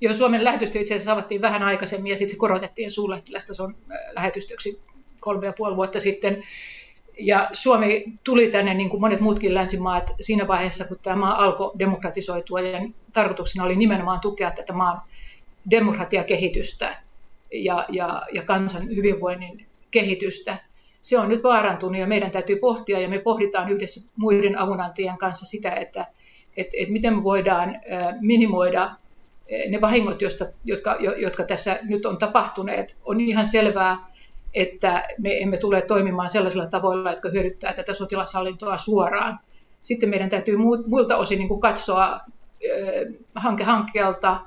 Joo, 0.00 0.14
Suomen 0.14 0.44
lähetystö 0.44 0.78
itse 0.78 0.94
asiassa 0.94 1.12
avattiin 1.12 1.40
vähän 1.40 1.62
aikaisemmin 1.62 2.10
ja 2.10 2.16
sitten 2.16 2.34
se 2.36 2.38
korotettiin 2.38 2.90
suurlähettilästason 2.90 3.76
äh, 3.90 3.98
lähetystöksi 4.14 4.80
kolme 5.20 5.46
ja 5.46 5.52
puoli 5.52 5.76
vuotta 5.76 6.00
sitten. 6.00 6.42
Ja 7.20 7.48
Suomi 7.52 8.04
tuli 8.24 8.48
tänne, 8.48 8.74
niin 8.74 8.90
kuin 8.90 9.00
monet 9.00 9.20
muutkin 9.20 9.54
länsimaat, 9.54 10.10
siinä 10.20 10.48
vaiheessa, 10.48 10.84
kun 10.84 10.98
tämä 11.02 11.16
maa 11.16 11.44
alkoi 11.44 11.72
demokratisoitua. 11.78 12.60
Ja 12.60 12.80
tarkoituksena 13.12 13.64
oli 13.64 13.76
nimenomaan 13.76 14.20
tukea 14.20 14.50
tätä 14.50 14.72
maan 14.72 15.02
demokratiakehitystä 15.70 16.96
ja, 17.52 17.86
ja, 17.88 18.22
ja 18.32 18.42
kansan 18.42 18.88
hyvinvoinnin 18.88 19.66
kehitystä. 19.90 20.58
Se 21.02 21.18
on 21.18 21.28
nyt 21.28 21.42
vaarantunut 21.42 22.00
ja 22.00 22.06
meidän 22.06 22.30
täytyy 22.30 22.56
pohtia, 22.56 23.00
ja 23.00 23.08
me 23.08 23.18
pohditaan 23.18 23.70
yhdessä 23.70 24.10
muiden 24.16 24.58
avunantajien 24.58 25.18
kanssa 25.18 25.46
sitä, 25.46 25.70
että 25.70 26.06
et, 26.56 26.66
et 26.72 26.88
miten 26.88 27.16
me 27.16 27.22
voidaan 27.22 27.80
minimoida 28.20 28.90
ne 29.68 29.80
vahingot, 29.80 30.22
joista, 30.22 30.46
jotka, 30.64 30.96
jotka 31.16 31.44
tässä 31.44 31.78
nyt 31.82 32.06
on 32.06 32.18
tapahtuneet. 32.18 32.96
On 33.04 33.20
ihan 33.20 33.46
selvää, 33.46 34.09
että 34.54 35.04
me 35.18 35.38
emme 35.42 35.56
tule 35.56 35.82
toimimaan 35.82 36.30
sellaisilla 36.30 36.66
tavoilla, 36.66 37.10
jotka 37.10 37.28
hyödyttää 37.28 37.72
tätä 37.72 37.94
sotilashallintoa 37.94 38.78
suoraan. 38.78 39.38
Sitten 39.82 40.08
meidän 40.08 40.28
täytyy 40.28 40.56
muilta 40.86 41.16
osin 41.16 41.38
niin 41.38 41.48
kuin 41.48 41.60
katsoa 41.60 42.20
hanke 43.34 43.64
hankkeelta 43.64 44.40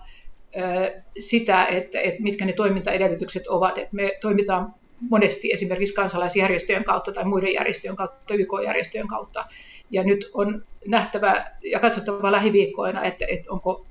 sitä, 1.19 1.65
että, 1.65 1.99
että 1.99 2.23
mitkä 2.23 2.45
ne 2.45 2.53
toimintaedellytykset 2.53 3.47
ovat. 3.47 3.77
Että 3.77 3.95
me 3.95 4.17
toimitaan 4.21 4.73
monesti 5.09 5.51
esimerkiksi 5.51 5.93
kansalaisjärjestöjen 5.93 6.83
kautta 6.83 7.11
tai 7.11 7.23
muiden 7.23 7.53
järjestöjen 7.53 7.95
kautta, 7.95 8.33
YK-järjestöjen 8.33 9.07
kautta. 9.07 9.45
Ja 9.91 10.03
nyt 10.03 10.29
on 10.33 10.63
nähtävä 10.87 11.51
ja 11.63 11.79
katsottava 11.79 12.31
lähiviikkoina, 12.31 13.03
että, 13.03 13.25
että 13.29 13.51
onko 13.51 13.85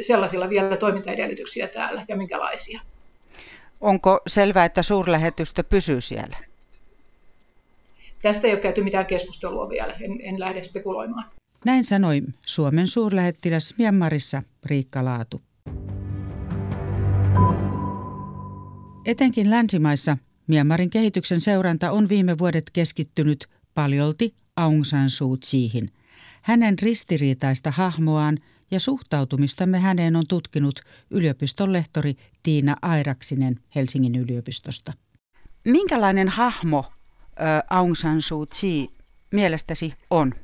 sellaisilla 0.00 0.48
vielä 0.48 0.76
toimintaedellytyksiä 0.76 1.68
täällä 1.68 2.04
ja 2.08 2.16
minkälaisia. 2.16 2.80
Onko 3.80 4.20
selvää, 4.26 4.64
että 4.64 4.82
suurlähetystö 4.82 5.64
pysyy 5.64 6.00
siellä? 6.00 6.36
Tästä 8.22 8.46
ei 8.46 8.52
ole 8.52 8.60
käyty 8.60 8.84
mitään 8.84 9.06
keskustelua 9.06 9.68
vielä, 9.68 9.92
en, 9.92 10.20
en 10.20 10.40
lähde 10.40 10.62
spekuloimaan. 10.62 11.30
Näin 11.64 11.84
sanoi 11.84 12.22
Suomen 12.46 12.88
suurlähettiläs 12.88 13.74
Myanmarissa 13.78 14.42
Riikka 14.64 15.04
Laatu. 15.04 15.40
Etenkin 19.06 19.50
länsimaissa 19.50 20.16
Myanmarin 20.46 20.90
kehityksen 20.90 21.40
seuranta 21.40 21.90
on 21.90 22.08
viime 22.08 22.38
vuodet 22.38 22.64
keskittynyt 22.72 23.46
paljolti 23.74 24.34
Aung 24.56 24.84
San 24.84 25.10
Suu 25.10 25.38
Kyihin. 25.50 25.90
Hänen 26.42 26.78
ristiriitaista 26.78 27.70
hahmoaan 27.70 28.38
ja 28.70 28.80
suhtautumistamme 28.80 29.78
häneen 29.78 30.16
on 30.16 30.26
tutkinut 30.28 30.80
yliopiston 31.10 31.72
lehtori 31.72 32.14
Tiina 32.42 32.76
Airaksinen 32.82 33.56
Helsingin 33.74 34.16
yliopistosta. 34.16 34.92
Minkälainen 35.64 36.28
hahmo 36.28 36.84
Aung 37.70 37.94
San 37.94 38.22
Suu 38.22 38.46
Kyi 38.60 38.88
mielestäsi 39.32 39.92
on? 40.10 40.34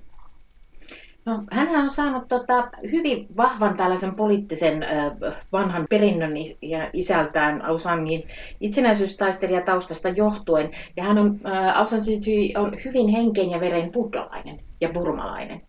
No, 1.25 1.43
hän 1.51 1.69
on 1.69 1.91
saanut 1.91 2.29
tota, 2.29 2.71
hyvin 2.93 3.27
vahvan 3.37 3.77
tällaisen 3.77 4.15
poliittisen 4.15 4.83
äh, 4.83 5.35
vanhan 5.53 5.87
perinnön 5.91 6.33
ja 6.63 6.91
isältään 6.93 7.65
Aung 7.65 7.79
Sanin 7.79 8.29
itsenäisyystaistelijataustasta 8.61 10.09
johtuen. 10.09 10.71
Ja 10.97 11.05
hän 11.05 11.19
on, 11.19 11.41
äh, 11.47 11.79
Aung 11.79 11.89
San 11.89 12.05
Suu 12.05 12.15
Kyi 12.25 12.55
on 12.57 12.77
hyvin 12.85 13.09
henkeen 13.09 13.51
ja 13.51 13.61
veren 13.61 13.93
buddhalainen 13.93 14.61
ja 14.81 14.89
burmalainen. 14.89 15.63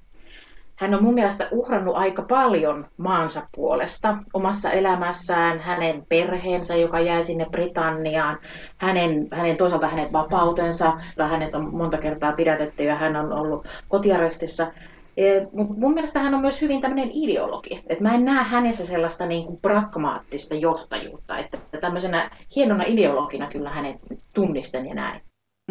Hän 0.84 0.94
on 0.94 1.04
mun 1.04 1.14
mielestä 1.14 1.48
uhrannut 1.52 1.96
aika 1.96 2.22
paljon 2.22 2.88
maansa 2.98 3.48
puolesta 3.56 4.18
omassa 4.34 4.72
elämässään, 4.72 5.60
hänen 5.60 6.06
perheensä, 6.10 6.76
joka 6.76 7.00
jäi 7.00 7.24
sinne 7.24 7.46
Britanniaan, 7.52 8.38
hänen, 8.78 9.28
hänen 9.32 9.58
toisaalta 9.58 9.88
hänen 9.88 10.14
vapautensa, 10.14 10.94
tai 11.18 11.30
hänet 11.30 11.54
on 11.54 11.76
monta 11.76 11.98
kertaa 11.98 12.32
pidätetty 12.32 12.84
ja 12.84 12.96
hän 12.96 13.16
on 13.16 13.34
ollut 13.34 13.68
kotiarestissa. 13.88 14.72
E, 15.18 15.42
Mutta 15.52 15.74
mun 15.78 15.94
mielestä 15.94 16.20
hän 16.20 16.34
on 16.34 16.42
myös 16.42 16.62
hyvin 16.62 16.82
tämmöinen 16.82 17.10
ideologi. 17.14 17.84
Et 17.88 18.00
mä 18.00 18.14
en 18.14 18.26
näe 18.26 18.44
hänessä 18.44 18.86
sellaista 18.86 19.26
niin 19.26 19.46
kuin 19.46 19.60
pragmaattista 19.62 20.56
johtajuutta. 20.56 21.38
Että 21.38 21.58
tämmöisenä 21.82 22.32
hienona 22.56 22.84
ideologina 22.88 23.48
kyllä 23.48 23.70
hänen 23.70 24.00
tunnisten 24.34 24.86
ja 24.86 24.96
näin. 24.96 25.22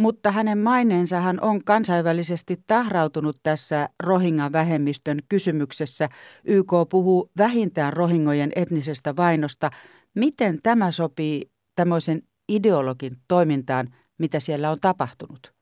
Mutta 0.00 0.30
hänen 0.30 0.58
maineensahan 0.58 1.38
on 1.40 1.64
kansainvälisesti 1.64 2.56
tahrautunut 2.66 3.37
tässä 3.42 3.88
Rohingya-vähemmistön 4.02 5.18
kysymyksessä. 5.28 6.08
YK 6.44 6.72
puhuu 6.90 7.30
vähintään 7.38 7.92
rohingojen 7.92 8.52
etnisestä 8.56 9.16
vainosta. 9.16 9.70
Miten 10.14 10.58
tämä 10.62 10.90
sopii 10.90 11.50
tämmöisen 11.75 12.22
ideologin 12.49 13.16
toimintaan, 13.28 13.88
mitä 14.18 14.40
siellä 14.40 14.70
on 14.70 14.78
tapahtunut? 14.80 15.62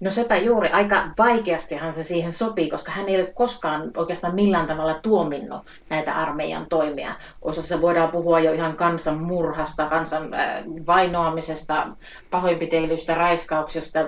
No 0.00 0.10
sepä 0.10 0.36
juuri, 0.36 0.68
aika 0.68 1.04
vaikeastihan 1.18 1.92
se 1.92 2.02
siihen 2.02 2.32
sopii, 2.32 2.70
koska 2.70 2.92
hän 2.92 3.08
ei 3.08 3.16
ole 3.16 3.32
koskaan 3.34 3.90
oikeastaan 3.96 4.34
millään 4.34 4.66
tavalla 4.66 4.94
tuominnut 4.94 5.62
näitä 5.90 6.16
armeijan 6.16 6.66
toimia. 6.68 7.14
Osassa 7.42 7.80
voidaan 7.80 8.10
puhua 8.10 8.40
jo 8.40 8.52
ihan 8.52 8.76
kansan 8.76 9.22
murhasta, 9.22 9.86
kansan 9.86 10.34
äh, 10.34 10.64
vainoamisesta, 10.86 11.88
pahoinpitelystä, 12.30 13.14
raiskauksesta, 13.14 13.98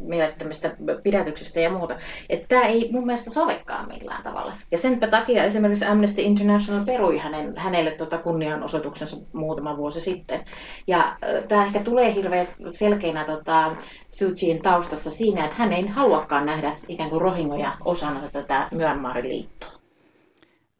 mielettömistä 0.00 0.76
pidätyksistä 1.02 1.60
ja 1.60 1.70
muuta. 1.70 1.96
Että 2.28 2.46
tämä 2.48 2.62
ei 2.62 2.88
mun 2.92 3.06
mielestä 3.06 3.30
sovekaan 3.30 3.88
millään 3.88 4.22
tavalla. 4.22 4.52
Ja 4.70 4.78
sen 4.78 5.00
takia 5.00 5.44
esimerkiksi 5.44 5.84
Amnesty 5.84 6.22
International 6.22 6.84
perui 6.84 7.18
hänen, 7.18 7.56
hänelle 7.56 7.90
tuota 7.90 8.18
kunnianosoituksensa 8.18 9.16
muutama 9.32 9.76
vuosi 9.76 10.00
sitten. 10.00 10.44
Ja 10.86 10.98
äh, 10.98 11.44
tämä 11.48 11.64
ehkä 11.64 11.80
tulee 11.80 12.14
hirveän 12.14 12.48
selkeänä 12.70 13.24
tota, 13.24 13.76
Suchiin 14.10 14.62
taustassa 14.62 15.10
siinä, 15.10 15.33
siinä, 15.34 15.44
että 15.46 15.56
hän 15.56 15.72
ei 15.72 15.86
haluakaan 15.86 16.46
nähdä 16.46 16.76
ikään 16.88 17.10
kuin 17.10 17.20
rohingoja 17.20 17.76
osana 17.84 18.20
tätä 18.32 18.68
Myanmarin 18.72 19.28
liittoa. 19.28 19.68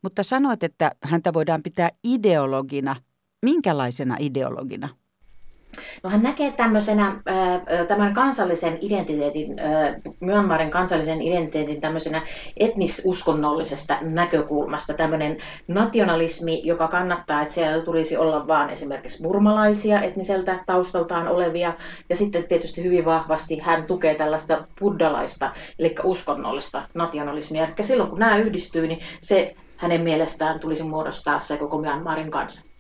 Mutta 0.02 0.23
sanoit, 0.23 0.62
että 0.62 0.90
häntä 1.02 1.32
voidaan 1.32 1.62
pitää 1.62 1.90
ideologina. 2.04 2.96
Minkälaisena 3.42 4.16
ideologina? 4.20 4.88
No 6.02 6.11
hän 6.11 6.23
näkee 6.23 6.52
tämmöisenä 6.52 7.21
tämän 7.88 8.14
kansallisen 8.14 8.78
identiteetin, 8.81 9.57
Myanmarin 10.21 10.71
kansallisen 10.71 11.23
identiteetin 11.23 11.81
tämmöisenä 11.81 12.23
etnisuskonnollisesta 12.57 13.99
näkökulmasta, 14.00 14.95
tämmöinen 14.95 15.38
nationalismi, 15.69 16.61
joka 16.64 16.88
kannattaa, 16.88 17.43
että 17.43 17.54
siellä 17.54 17.85
tulisi 17.85 18.16
olla 18.16 18.47
vaan 18.47 18.71
esimerkiksi 18.71 19.23
burmalaisia 19.23 20.02
etniseltä 20.02 20.59
taustaltaan 20.66 21.28
olevia, 21.28 21.73
ja 22.09 22.16
sitten 22.16 22.45
tietysti 22.45 22.85
hyvin 22.85 23.04
vahvasti 23.04 23.59
hän 23.59 23.85
tukee 23.85 24.14
tällaista 24.14 24.66
buddalaista, 24.81 25.52
eli 25.78 25.95
uskonnollista 26.04 26.83
nationalismia. 26.95 27.64
Eli 27.64 27.75
silloin 27.81 28.11
kun 28.11 28.19
nämä 28.19 28.38
yhdistyy, 28.38 28.87
niin 28.87 29.00
se 29.21 29.54
hänen 29.76 30.00
mielestään 30.00 30.61
tulisi 30.61 30.83
muodostaa 30.83 31.38
se 31.38 31.57
koko 31.57 31.78
Myanmarin 31.78 32.31
kanssa. 32.31 32.74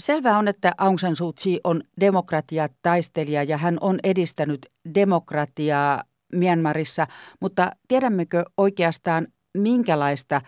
Selvää 0.00 0.38
on, 0.38 0.48
että 0.48 0.72
Aung 0.78 0.98
San 0.98 1.16
Suu 1.16 1.34
Kyi 1.42 1.60
on 1.64 1.82
demokratiataistelija 2.00 3.42
ja 3.42 3.58
hän 3.58 3.78
on 3.80 3.98
edistänyt 4.04 4.66
demokratiaa 4.94 6.02
Myanmarissa, 6.32 7.06
mutta 7.40 7.70
tiedämmekö 7.88 8.44
oikeastaan 8.56 9.26
minkälaista 9.54 10.40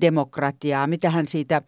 demokratiaa, 0.00 0.86
mitä 0.86 1.10
hän 1.10 1.28
siitä 1.28 1.62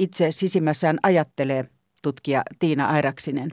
itse 0.00 0.30
sisimmässään 0.30 0.98
ajattelee, 1.02 1.64
tutkija 2.02 2.42
Tiina 2.58 2.88
Airaksinen? 2.88 3.50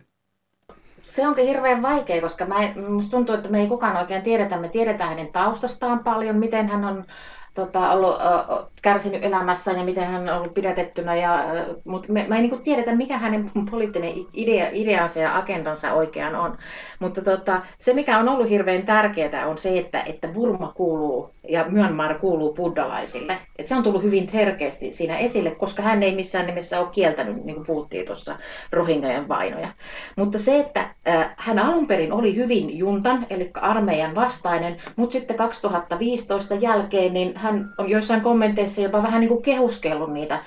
Se 1.03 1.27
onkin 1.27 1.47
hirveän 1.47 1.81
vaikea, 1.81 2.21
koska 2.21 2.45
mä, 2.45 2.55
musta 2.89 3.11
tuntuu, 3.11 3.35
että 3.35 3.49
me 3.49 3.59
ei 3.59 3.67
kukaan 3.67 3.97
oikein 3.97 4.23
tiedetä. 4.23 4.57
Me 4.57 4.69
tiedetään 4.69 5.09
hänen 5.09 5.31
taustastaan 5.31 5.99
paljon, 5.99 6.35
miten 6.35 6.69
hän 6.69 6.85
on 6.85 7.05
tota, 7.53 7.91
ollut, 7.91 8.15
äh, 8.21 8.65
kärsinyt 8.81 9.23
elämässään 9.23 9.77
ja 9.77 9.83
miten 9.83 10.07
hän 10.07 10.29
on 10.29 10.37
ollut 10.37 10.53
pidätettynä. 10.53 11.15
Ja, 11.15 11.35
äh, 11.35 11.65
mutta 11.83 12.13
me, 12.13 12.25
mä 12.27 12.37
en 12.37 12.43
niin 12.43 12.61
tiedetä, 12.63 12.95
mikä 12.95 13.17
hänen 13.17 13.51
poliittinen 13.71 14.13
idea, 14.33 14.69
ideansa 14.71 15.19
ja 15.19 15.37
agendansa 15.37 15.93
oikein 15.93 16.35
on. 16.35 16.57
Mutta 16.99 17.21
tota, 17.21 17.61
se, 17.77 17.93
mikä 17.93 18.17
on 18.17 18.29
ollut 18.29 18.49
hirveän 18.49 18.83
tärkeää, 18.83 19.47
on 19.47 19.57
se, 19.57 19.77
että, 19.77 20.01
että 20.01 20.27
Burma 20.27 20.71
kuuluu 20.75 21.33
ja 21.49 21.65
Myanmar 21.69 22.19
kuuluu 22.19 22.53
buddalaisille. 22.53 23.37
Et 23.59 23.67
se 23.67 23.75
on 23.75 23.83
tullut 23.83 24.03
hyvin 24.03 24.29
selkeästi 24.29 24.91
siinä 24.91 25.17
esille, 25.17 25.51
koska 25.51 25.83
hän 25.83 26.03
ei 26.03 26.15
missään 26.15 26.45
nimessä 26.45 26.79
ole 26.79 26.89
kieltänyt, 26.91 27.45
niin 27.45 27.55
kuin 27.55 27.65
puhuttiin 27.65 28.05
tuossa 28.05 28.35
Rohingajan 28.71 29.27
vainoja. 29.27 29.67
Mutta 30.15 30.37
se, 30.37 30.59
että 30.59 30.89
äh, 31.07 31.33
hän 31.37 31.59
alun 31.59 31.87
perin 31.87 32.13
oli 32.13 32.35
hyvin 32.35 32.77
juntan, 32.77 33.25
eli 33.29 33.51
armeijan 33.53 34.15
vastainen, 34.15 34.77
mutta 34.95 35.13
sitten 35.13 35.37
2015 35.37 36.55
jälkeen 36.55 37.13
niin 37.13 37.37
hän 37.43 37.73
on 37.77 37.89
joissain 37.89 38.21
kommenteissa 38.21 38.81
jopa 38.81 39.03
vähän 39.03 39.21
niin 39.21 39.29
kuin 39.29 39.41
kehuskellut 39.41 40.13
niitä 40.13 40.43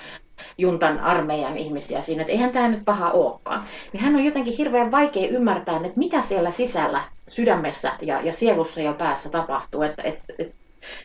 juntan 0.57 0.99
armeijan 0.99 1.57
ihmisiä 1.57 2.01
siinä, 2.01 2.21
että 2.21 2.31
eihän 2.31 2.51
tämä 2.51 2.67
nyt 2.67 2.85
paha 2.85 3.11
olekaan. 3.11 3.63
Niin 3.93 4.03
hän 4.03 4.15
on 4.15 4.25
jotenkin 4.25 4.57
hirveän 4.57 4.91
vaikea 4.91 5.29
ymmärtää, 5.29 5.75
että 5.75 5.99
mitä 5.99 6.21
siellä 6.21 6.51
sisällä 6.51 7.03
sydämessä 7.27 7.91
ja, 8.01 8.21
ja 8.21 8.33
sielussa 8.33 8.81
ja 8.81 8.93
päässä 8.93 9.29
tapahtuu. 9.29 9.81
Että, 9.81 10.03
et, 10.03 10.21
et, 10.39 10.55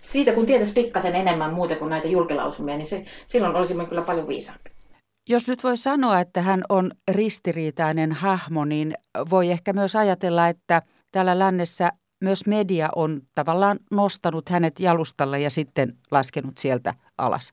siitä 0.02 0.32
kun 0.32 0.46
tietäisi 0.46 0.72
pikkasen 0.72 1.14
enemmän 1.14 1.54
muuta 1.54 1.76
kuin 1.76 1.90
näitä 1.90 2.08
julkilausumia, 2.08 2.76
niin 2.76 2.86
se, 2.86 3.04
silloin 3.26 3.56
olisimme 3.56 3.86
kyllä 3.86 4.02
paljon 4.02 4.28
viisaampi. 4.28 4.70
Jos 5.28 5.48
nyt 5.48 5.64
voi 5.64 5.76
sanoa, 5.76 6.20
että 6.20 6.40
hän 6.42 6.62
on 6.68 6.90
ristiriitainen 7.10 8.12
hahmo, 8.12 8.64
niin 8.64 8.94
voi 9.30 9.50
ehkä 9.50 9.72
myös 9.72 9.96
ajatella, 9.96 10.48
että 10.48 10.82
täällä 11.12 11.38
lännessä 11.38 11.88
myös 12.22 12.46
media 12.46 12.88
on 12.96 13.20
tavallaan 13.34 13.78
nostanut 13.90 14.48
hänet 14.48 14.80
jalustalle 14.80 15.40
ja 15.40 15.50
sitten 15.50 15.96
laskenut 16.10 16.58
sieltä 16.58 16.94
alas. 17.18 17.50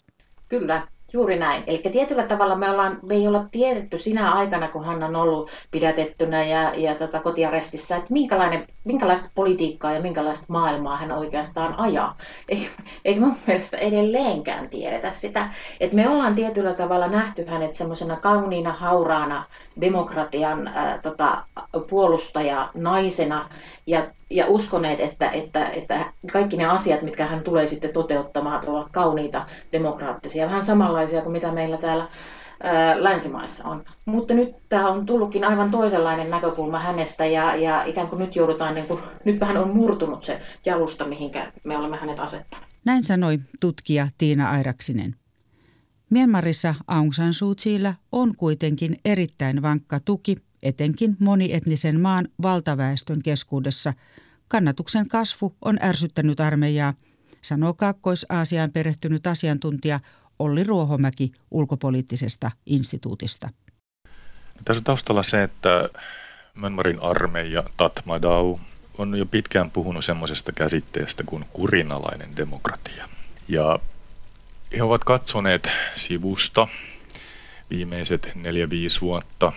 Kyllä, 0.49 0.87
Juuri 1.13 1.39
näin. 1.39 1.63
Eli 1.67 1.77
tietyllä 1.77 2.23
tavalla 2.23 2.55
me, 2.55 2.69
ollaan, 2.69 2.99
me 3.03 3.13
ei 3.13 3.27
olla 3.27 3.45
tiedetty 3.51 3.97
sinä 3.97 4.31
aikana, 4.31 4.67
kun 4.67 4.85
hän 4.85 5.03
on 5.03 5.15
ollut 5.15 5.49
pidätettynä 5.71 6.45
ja, 6.45 6.73
ja 6.75 6.95
tota, 6.95 7.19
kotiarestissa, 7.19 7.95
että 7.95 8.13
minkälainen, 8.13 8.67
minkälaista 8.83 9.29
politiikkaa 9.35 9.93
ja 9.93 10.01
minkälaista 10.01 10.45
maailmaa 10.47 10.97
hän 10.97 11.11
oikeastaan 11.11 11.79
ajaa. 11.79 12.17
Ei, 13.05 13.19
mun 13.19 13.35
mielestä 13.47 13.77
edelleenkään 13.77 14.69
tiedetä 14.69 15.11
sitä. 15.11 15.49
Että 15.79 15.95
me 15.95 16.09
ollaan 16.09 16.35
tietyllä 16.35 16.73
tavalla 16.73 17.07
nähty 17.07 17.45
hänet 17.45 17.73
semmoisena 17.73 18.15
kauniina, 18.15 18.73
hauraana 18.73 19.45
demokratian 19.81 20.67
ää, 20.67 20.97
tota, 20.97 21.43
puolustaja 21.89 22.69
naisena 22.73 23.49
ja 23.89 24.11
ja 24.29 24.47
uskoneet, 24.47 24.99
että, 24.99 25.29
että, 25.29 25.69
että 25.69 26.13
kaikki 26.31 26.57
ne 26.57 26.65
asiat, 26.65 27.01
mitkä 27.01 27.25
hän 27.25 27.43
tulee 27.43 27.67
sitten 27.67 27.93
toteuttamaan, 27.93 28.69
ovat 28.69 28.87
kauniita, 28.91 29.45
demokraattisia, 29.71 30.45
vähän 30.45 30.63
samanlaisia 30.63 31.21
kuin 31.21 31.31
mitä 31.31 31.51
meillä 31.51 31.77
täällä 31.77 32.07
ää, 32.63 33.03
länsimaissa 33.03 33.67
on. 33.69 33.85
Mutta 34.05 34.33
nyt 34.33 34.55
tämä 34.69 34.89
on 34.89 35.05
tullutkin 35.05 35.43
aivan 35.43 35.71
toisenlainen 35.71 36.29
näkökulma 36.29 36.79
hänestä 36.79 37.25
ja, 37.25 37.55
ja 37.55 37.83
ikään 37.83 38.07
kuin 38.07 38.19
nyt 38.19 38.35
joudutaan, 38.35 38.75
niin 38.75 38.87
kuin, 38.87 38.99
nyt 39.25 39.39
vähän 39.39 39.57
on 39.57 39.75
murtunut 39.75 40.23
se 40.23 40.41
jalusta, 40.65 41.05
mihinkä 41.05 41.51
me 41.63 41.77
olemme 41.77 41.97
hänet 41.97 42.19
asettaneet. 42.19 42.69
Näin 42.85 43.03
sanoi 43.03 43.39
tutkija 43.59 44.07
Tiina 44.17 44.49
Airaksinen. 44.49 45.15
Myanmarissa 46.09 46.75
Aung 46.87 47.13
San 47.13 47.33
Suu 47.33 47.55
Kyillä 47.63 47.93
on 48.11 48.31
kuitenkin 48.37 48.97
erittäin 49.05 49.61
vankka 49.61 49.99
tuki 49.99 50.35
etenkin 50.63 51.17
monietnisen 51.19 51.99
maan 51.99 52.27
valtaväestön 52.41 53.23
keskuudessa. 53.23 53.93
Kannatuksen 54.47 55.07
kasvu 55.07 55.55
on 55.61 55.77
ärsyttänyt 55.81 56.39
armeijaa, 56.39 56.93
sanoo 57.41 57.73
Kaakkois-Aasiaan 57.73 58.71
perehtynyt 58.71 59.27
asiantuntija 59.27 59.99
Olli 60.39 60.63
Ruohomäki 60.63 61.31
ulkopoliittisesta 61.51 62.51
instituutista. 62.65 63.49
Tässä 64.65 64.79
on 64.79 64.83
taustalla 64.83 65.23
se, 65.23 65.43
että 65.43 65.89
Myanmarin 66.55 67.01
armeija 67.01 67.63
Tatmadau 67.77 68.59
on 68.97 69.17
jo 69.17 69.25
pitkään 69.25 69.71
puhunut 69.71 70.05
semmoisesta 70.05 70.51
käsitteestä 70.51 71.23
kuin 71.25 71.45
kurinalainen 71.53 72.35
demokratia. 72.35 73.09
Ja 73.47 73.79
he 74.77 74.83
ovat 74.83 75.03
katsoneet 75.03 75.67
sivusta 75.95 76.67
viimeiset 77.69 78.31
neljä 78.35 78.69
5 78.69 79.01
vuotta 79.01 79.51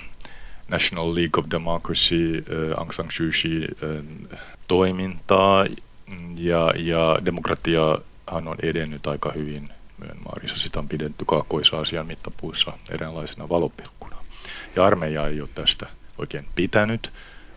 National 0.72 1.14
League 1.14 1.38
of 1.38 1.50
Democracy, 1.50 2.44
äh, 2.48 2.78
Aung 2.78 2.92
San 2.92 3.10
Suu 3.10 3.30
Kyi 3.42 3.64
äh, 3.64 4.38
toimintaa 4.68 5.66
ja, 6.36 6.72
ja 6.76 7.18
demokratia 7.24 7.98
hän 8.32 8.48
on 8.48 8.56
edennyt 8.62 9.06
aika 9.06 9.32
hyvin 9.32 9.68
Myönmaarissa. 9.98 10.58
Sitä 10.58 10.78
on 10.78 10.88
pidetty 10.88 11.24
Kaakkois-Aasian 11.24 12.06
mittapuissa 12.06 12.72
eräänlaisena 12.90 13.48
valopilkkuna. 13.48 14.16
Ja 14.76 14.84
armeija 14.84 15.26
ei 15.26 15.40
ole 15.40 15.48
tästä 15.54 15.86
oikein 16.18 16.46
pitänyt, 16.54 17.12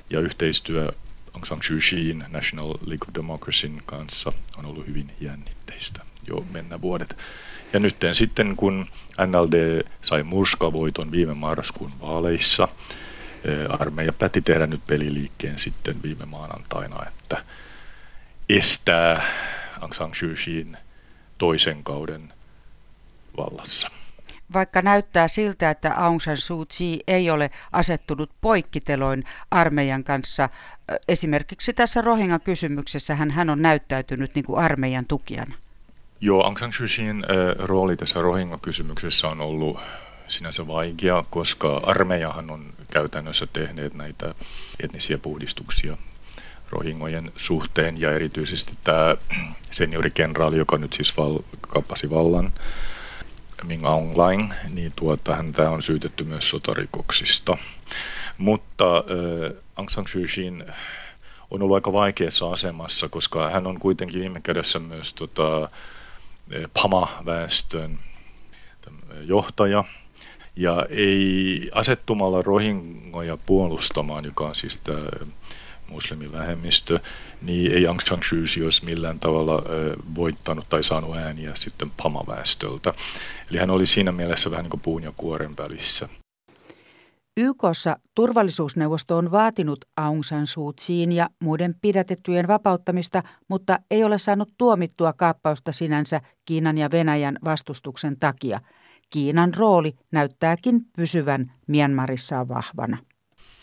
ja 0.10 0.20
yhteistyö 0.20 0.92
Aung 1.34 1.46
San 1.46 1.60
Suu 1.64 1.78
Kyiin 1.90 2.26
National 2.30 2.70
League 2.86 3.08
of 3.08 3.16
Democracyn 3.16 3.82
kanssa 3.86 4.34
on 4.58 4.66
ollut 4.66 4.88
hyvin 4.88 5.12
jännitteistä 5.22 6.02
jo 6.28 6.46
mennä 6.52 6.82
vuodet. 6.82 7.18
Ja 7.76 7.80
nyt 7.80 7.96
sitten 8.14 8.56
kun 8.56 8.86
NLD 9.28 9.84
sai 10.02 10.24
murskavoiton 10.24 11.12
viime 11.12 11.34
marraskuun 11.34 11.92
vaaleissa, 12.02 12.68
armeija 13.70 14.14
päätti 14.14 14.42
tehdä 14.42 14.68
nyt 14.68 14.82
peliliikkeen 14.88 15.60
sitten 15.60 15.96
viime 16.04 16.26
maanantaina, 16.26 17.06
että 17.08 17.44
estää 18.50 19.26
Aung 19.82 19.94
San 19.94 20.12
Suu 20.16 20.30
Kyiin 20.46 20.78
toisen 21.38 21.84
kauden 21.84 22.34
vallassa. 23.38 23.90
Vaikka 24.54 24.82
näyttää 24.82 25.28
siltä, 25.28 25.70
että 25.70 25.94
Aung 25.94 26.20
San 26.20 26.38
Suu 26.38 26.66
Kyi 26.78 27.00
ei 27.08 27.30
ole 27.30 27.52
asettunut 27.72 28.32
poikkiteloin 28.42 29.24
armeijan 29.52 30.04
kanssa, 30.04 30.50
esimerkiksi 31.08 31.74
tässä 31.74 32.02
Rohingya-kysymyksessä 32.02 33.16
hän, 33.16 33.32
hän 33.32 33.50
on 33.50 33.62
näyttäytynyt 33.62 34.36
niin 34.36 34.46
kuin 34.46 34.60
armeijan 34.60 35.06
tukijana. 35.06 35.65
Joo, 36.22 36.44
Aung 36.44 36.58
San 36.58 36.74
Suu 36.74 36.88
Kyin 36.96 37.26
äh, 37.30 37.66
rooli 37.66 37.98
tässä 37.98 38.22
Rohingya-kysymyksessä 38.22 39.28
on 39.28 39.42
ollut 39.42 39.80
sinänsä 40.28 40.68
vaikea, 40.68 41.24
koska 41.30 41.78
armeijahan 41.78 42.50
on 42.50 42.66
käytännössä 42.92 43.48
tehneet 43.54 43.94
näitä 43.94 44.36
etnisiä 44.80 45.18
puhdistuksia 45.18 45.98
rohingojen 46.70 47.32
suhteen 47.38 48.02
ja 48.02 48.12
erityisesti 48.12 48.74
tämä 48.84 49.16
seniorikenraali, 49.72 50.58
joka 50.58 50.78
nyt 50.78 50.94
siis 50.94 51.18
val, 51.18 51.40
kappasi 51.62 52.10
vallan, 52.10 52.54
Ming 53.64 53.86
Aung 53.86 54.18
Laing, 54.18 54.54
niin 54.70 54.92
tuota, 54.96 55.36
häntä 55.36 55.70
on 55.70 55.82
syytetty 55.82 56.24
myös 56.24 56.50
sotarikoksista. 56.50 57.58
Mutta 58.38 58.98
äh, 58.98 59.54
Aung 59.76 59.90
San 59.90 60.08
Suu 60.08 60.26
Kyin 60.36 60.66
on 61.52 61.62
ollut 61.62 61.76
aika 61.76 61.94
vaikeassa 61.94 62.52
asemassa, 62.52 63.10
koska 63.10 63.50
hän 63.50 63.68
on 63.68 63.80
kuitenkin 63.80 64.20
viime 64.20 64.42
kädessä 64.42 64.80
myös 64.80 65.14
tota, 65.14 65.70
Pama-väestön 66.74 68.00
johtaja. 69.22 69.84
Ja 70.56 70.86
ei 70.90 71.70
asettumalla 71.74 72.42
rohingoja 72.42 73.38
puolustamaan, 73.46 74.26
joka 74.26 74.48
on 74.48 74.56
siis 74.56 74.78
tämä 74.78 75.00
muslimivähemmistö, 75.90 77.00
niin 77.42 77.72
ei 77.72 77.88
Aung 77.88 78.00
San 78.00 78.20
Suu 78.30 78.40
Kyi 78.54 78.64
olisi 78.64 78.86
millään 78.86 79.20
tavalla 79.20 79.64
voittanut 80.16 80.66
tai 80.70 80.84
saanut 80.84 81.18
ääniä 81.18 81.52
sitten 81.56 81.92
Pama-väestöltä. 82.04 82.94
Eli 83.52 83.58
hän 83.58 83.70
oli 83.70 83.88
siinä 83.88 84.12
mielessä 84.12 84.52
vähän 84.52 84.64
niin 84.64 84.70
kuin 84.72 84.82
puun 84.82 85.04
ja 85.04 85.14
kuoren 85.18 85.58
välissä. 85.58 86.10
YKssa 87.38 87.98
turvallisuusneuvosto 88.16 89.18
on 89.18 89.32
vaatinut 89.32 89.86
Aung 89.98 90.24
San 90.24 90.48
Suu 90.48 90.74
Kyiin 90.88 91.12
ja 91.12 91.30
muiden 91.44 91.76
pidätettyjen 91.82 92.48
vapauttamista, 92.48 93.24
mutta 93.48 93.80
ei 93.92 94.04
ole 94.04 94.18
saanut 94.18 94.54
tuomittua 94.58 95.14
kaappausta 95.14 95.72
sinänsä 95.72 96.22
Kiinan 96.46 96.78
ja 96.78 96.92
Venäjän 96.92 97.38
vastustuksen 97.46 98.20
takia. 98.20 98.60
Kiinan 99.10 99.54
rooli 99.54 99.94
näyttääkin 100.12 100.82
pysyvän 100.98 101.52
Myanmarissa 101.68 102.48
vahvana. 102.48 102.98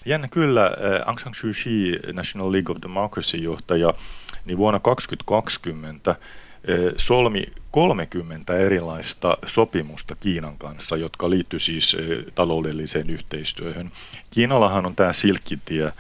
Jännä 0.06 0.28
kyllä, 0.28 0.66
eh, 0.66 1.08
Aung 1.08 1.18
San 1.18 1.35
Suu 1.35 1.50
Kyi, 1.64 2.00
National 2.12 2.52
League 2.52 2.72
of 2.76 2.82
Democracy 2.82 3.37
johtaja, 3.37 3.94
niin 4.44 4.58
vuonna 4.58 4.80
2020 4.80 6.16
solmi 6.96 7.46
30 7.70 8.57
erilaista 8.57 9.38
sopimusta 9.46 10.16
Kiinan 10.16 10.59
kanssa, 10.59 10.96
jotka 10.96 11.31
liittyy 11.31 11.59
siis 11.59 11.96
taloudelliseen 12.35 13.11
yhteistyöhön. 13.11 13.90
Kiinallahan 14.31 14.87
on 14.87 14.96
tämä 14.96 15.12
Silkkitie, 15.12 15.92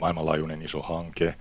maailmanlaajuinen 0.00 0.62
iso 0.62 0.82
hanke, 0.82 1.34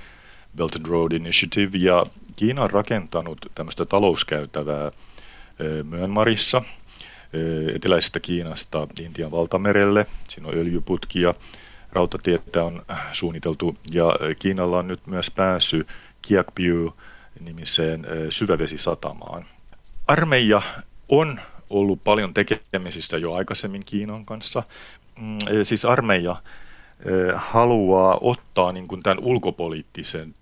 Belt 0.56 0.76
and 0.76 0.86
Road 0.86 1.12
Initiative, 1.12 1.78
ja 1.78 2.06
Kiina 2.36 2.64
on 2.64 2.72
rakentanut 2.72 3.38
tämmöistä 3.56 3.86
talouskäytävää 3.86 4.92
Myönmarissa, 5.90 6.62
eteläisestä 7.76 8.20
Kiinasta 8.20 8.88
Intian 9.00 9.32
valtamerelle. 9.32 10.06
Siinä 10.30 10.48
on 10.48 10.58
öljyputkia, 10.58 11.34
rautatietä 11.92 12.64
on 12.64 12.86
suunniteltu 13.14 13.78
ja 13.92 14.14
Kiinalla 14.40 14.80
on 14.80 14.88
nyt 14.88 15.08
myös 15.08 15.32
pääsy 15.32 15.88
Kiakpiu 16.22 16.96
nimiseen 17.40 18.08
syvävesisatamaan. 18.30 19.46
Armeija 20.08 20.62
on 21.10 21.40
ollut 21.70 22.04
paljon 22.04 22.34
tekemisissä 22.34 23.18
jo 23.18 23.34
aikaisemmin 23.34 23.86
Kiinan 23.86 24.26
kanssa. 24.26 24.64
Mm, 25.20 25.38
siis 25.64 25.86
armeija 25.86 26.36
haluaa 27.36 28.18
ottaa 28.22 28.72
niin 28.72 28.88
kuin 28.88 29.04
tämän 29.04 29.20
ulkopoliittisen 29.20 30.36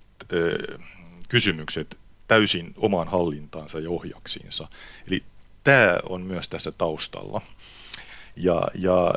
kysymykset 1.29 1.97
täysin 2.27 2.73
omaan 2.77 3.07
hallintaansa 3.07 3.79
ja 3.79 3.89
ohjaksiinsa. 3.89 4.67
Eli 5.07 5.23
tämä 5.63 5.97
on 6.09 6.21
myös 6.21 6.47
tässä 6.47 6.71
taustalla. 6.71 7.41
Ja, 8.35 8.67
ja 8.75 9.13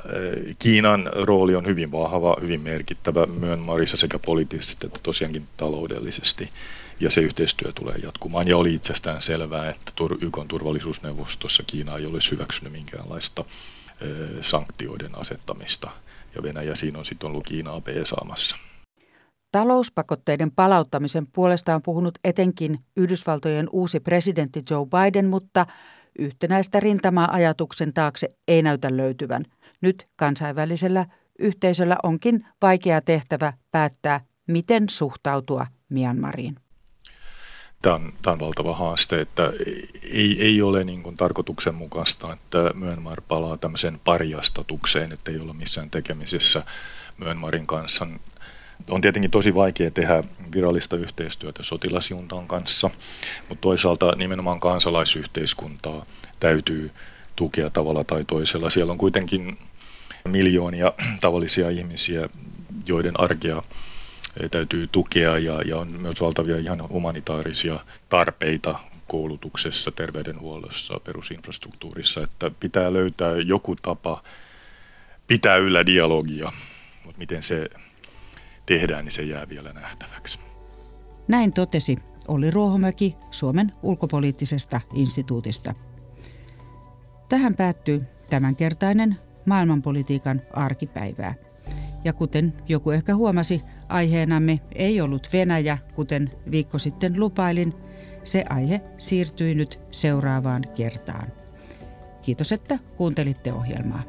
Kiinan 0.58 1.10
rooli 1.12 1.54
on 1.54 1.66
hyvin 1.66 1.92
vahva, 1.92 2.36
hyvin 2.40 2.60
merkittävä 2.60 3.26
Myönmarissa 3.26 3.96
sekä 3.96 4.18
poliittisesti 4.18 4.86
että 4.86 5.00
tosiaankin 5.02 5.42
taloudellisesti 5.56 6.48
ja 7.00 7.10
se 7.10 7.20
yhteistyö 7.20 7.72
tulee 7.72 7.96
jatkumaan. 7.96 8.48
Ja 8.48 8.56
oli 8.56 8.74
itsestään 8.74 9.22
selvää, 9.22 9.70
että 9.70 9.92
YK 10.20 10.38
turvallisuusneuvostossa 10.48 11.62
Kiina 11.66 11.96
ei 11.96 12.06
olisi 12.06 12.30
hyväksynyt 12.30 12.72
minkäänlaista 12.72 13.44
sanktioiden 14.40 15.18
asettamista, 15.18 15.90
ja 16.34 16.42
Venäjä 16.42 16.74
siinä 16.74 16.98
on 16.98 17.04
sitten 17.04 17.26
ollut 17.26 17.46
Kiinaa 17.46 17.80
peesaamassa. 17.80 18.56
Talouspakotteiden 19.52 20.50
palauttamisen 20.50 21.26
puolesta 21.26 21.74
on 21.74 21.82
puhunut 21.82 22.18
etenkin 22.24 22.78
Yhdysvaltojen 22.96 23.68
uusi 23.72 24.00
presidentti 24.00 24.62
Joe 24.70 24.86
Biden, 24.86 25.26
mutta 25.26 25.66
yhtenäistä 26.18 26.80
rintamaa 26.80 27.32
ajatuksen 27.32 27.92
taakse 27.92 28.28
ei 28.48 28.62
näytä 28.62 28.96
löytyvän. 28.96 29.44
Nyt 29.80 30.06
kansainvälisellä 30.16 31.06
yhteisöllä 31.38 31.96
onkin 32.02 32.46
vaikea 32.62 33.00
tehtävä 33.00 33.52
päättää, 33.70 34.20
miten 34.46 34.88
suhtautua 34.88 35.66
Myanmariin 35.88 36.56
tämä 37.84 37.94
on, 37.94 38.12
tämä 38.22 38.32
on 38.32 38.40
valtava 38.40 38.74
haaste, 38.74 39.20
että 39.20 39.52
ei, 40.02 40.42
ei 40.42 40.62
ole 40.62 40.84
niin 40.84 41.02
kuin 41.02 41.16
tarkoituksenmukaista, 41.16 42.32
että 42.32 42.70
Myönmar 42.74 43.22
palaa 43.28 43.56
tämmöiseen 43.56 44.00
parjastatukseen, 44.04 45.12
että 45.12 45.32
ei 45.32 45.38
ole 45.38 45.52
missään 45.52 45.90
tekemisissä 45.90 46.62
Myönmarin 47.18 47.66
kanssa. 47.66 48.06
On 48.90 49.00
tietenkin 49.00 49.30
tosi 49.30 49.54
vaikea 49.54 49.90
tehdä 49.90 50.24
virallista 50.54 50.96
yhteistyötä 50.96 51.62
sotilasjuntan 51.62 52.46
kanssa, 52.46 52.90
mutta 53.48 53.62
toisaalta 53.62 54.12
nimenomaan 54.16 54.60
kansalaisyhteiskuntaa 54.60 56.04
täytyy 56.40 56.90
tukea 57.36 57.70
tavalla 57.70 58.04
tai 58.04 58.24
toisella. 58.24 58.70
Siellä 58.70 58.90
on 58.90 58.98
kuitenkin 58.98 59.58
miljoonia 60.28 60.92
tavallisia 61.20 61.70
ihmisiä, 61.70 62.28
joiden 62.86 63.20
arkea 63.20 63.62
täytyy 64.50 64.86
tukea 64.86 65.38
ja, 65.38 65.62
ja 65.62 65.78
on 65.78 65.88
myös 66.00 66.20
valtavia 66.20 66.58
ihan 66.58 66.88
humanitaarisia 66.88 67.80
tarpeita 68.08 68.78
koulutuksessa, 69.08 69.90
terveydenhuollossa, 69.90 71.00
perusinfrastruktuurissa, 71.04 72.22
että 72.22 72.50
pitää 72.60 72.92
löytää 72.92 73.32
joku 73.36 73.76
tapa 73.76 74.22
pitää 75.26 75.56
yllä 75.56 75.86
dialogia, 75.86 76.52
mutta 77.04 77.18
miten 77.18 77.42
se 77.42 77.68
tehdään, 78.66 79.04
niin 79.04 79.12
se 79.12 79.22
jää 79.22 79.48
vielä 79.48 79.72
nähtäväksi. 79.72 80.38
Näin 81.28 81.52
totesi 81.52 81.96
Olli 82.28 82.50
Ruohomäki 82.50 83.16
Suomen 83.30 83.72
ulkopoliittisesta 83.82 84.80
instituutista. 84.94 85.74
Tähän 87.28 87.56
päättyy 87.56 88.02
tämänkertainen 88.30 89.16
maailmanpolitiikan 89.46 90.42
arkipäivää. 90.52 91.34
Ja 92.04 92.12
kuten 92.12 92.52
joku 92.68 92.90
ehkä 92.90 93.14
huomasi, 93.14 93.62
Aiheenamme 93.94 94.60
ei 94.74 95.00
ollut 95.00 95.28
Venäjä, 95.32 95.78
kuten 95.94 96.30
viikko 96.50 96.78
sitten 96.78 97.20
lupailin. 97.20 97.74
Se 98.24 98.44
aihe 98.48 98.80
siirtyi 98.98 99.54
nyt 99.54 99.80
seuraavaan 99.90 100.62
kertaan. 100.74 101.28
Kiitos, 102.22 102.52
että 102.52 102.78
kuuntelitte 102.96 103.52
ohjelmaa. 103.52 104.02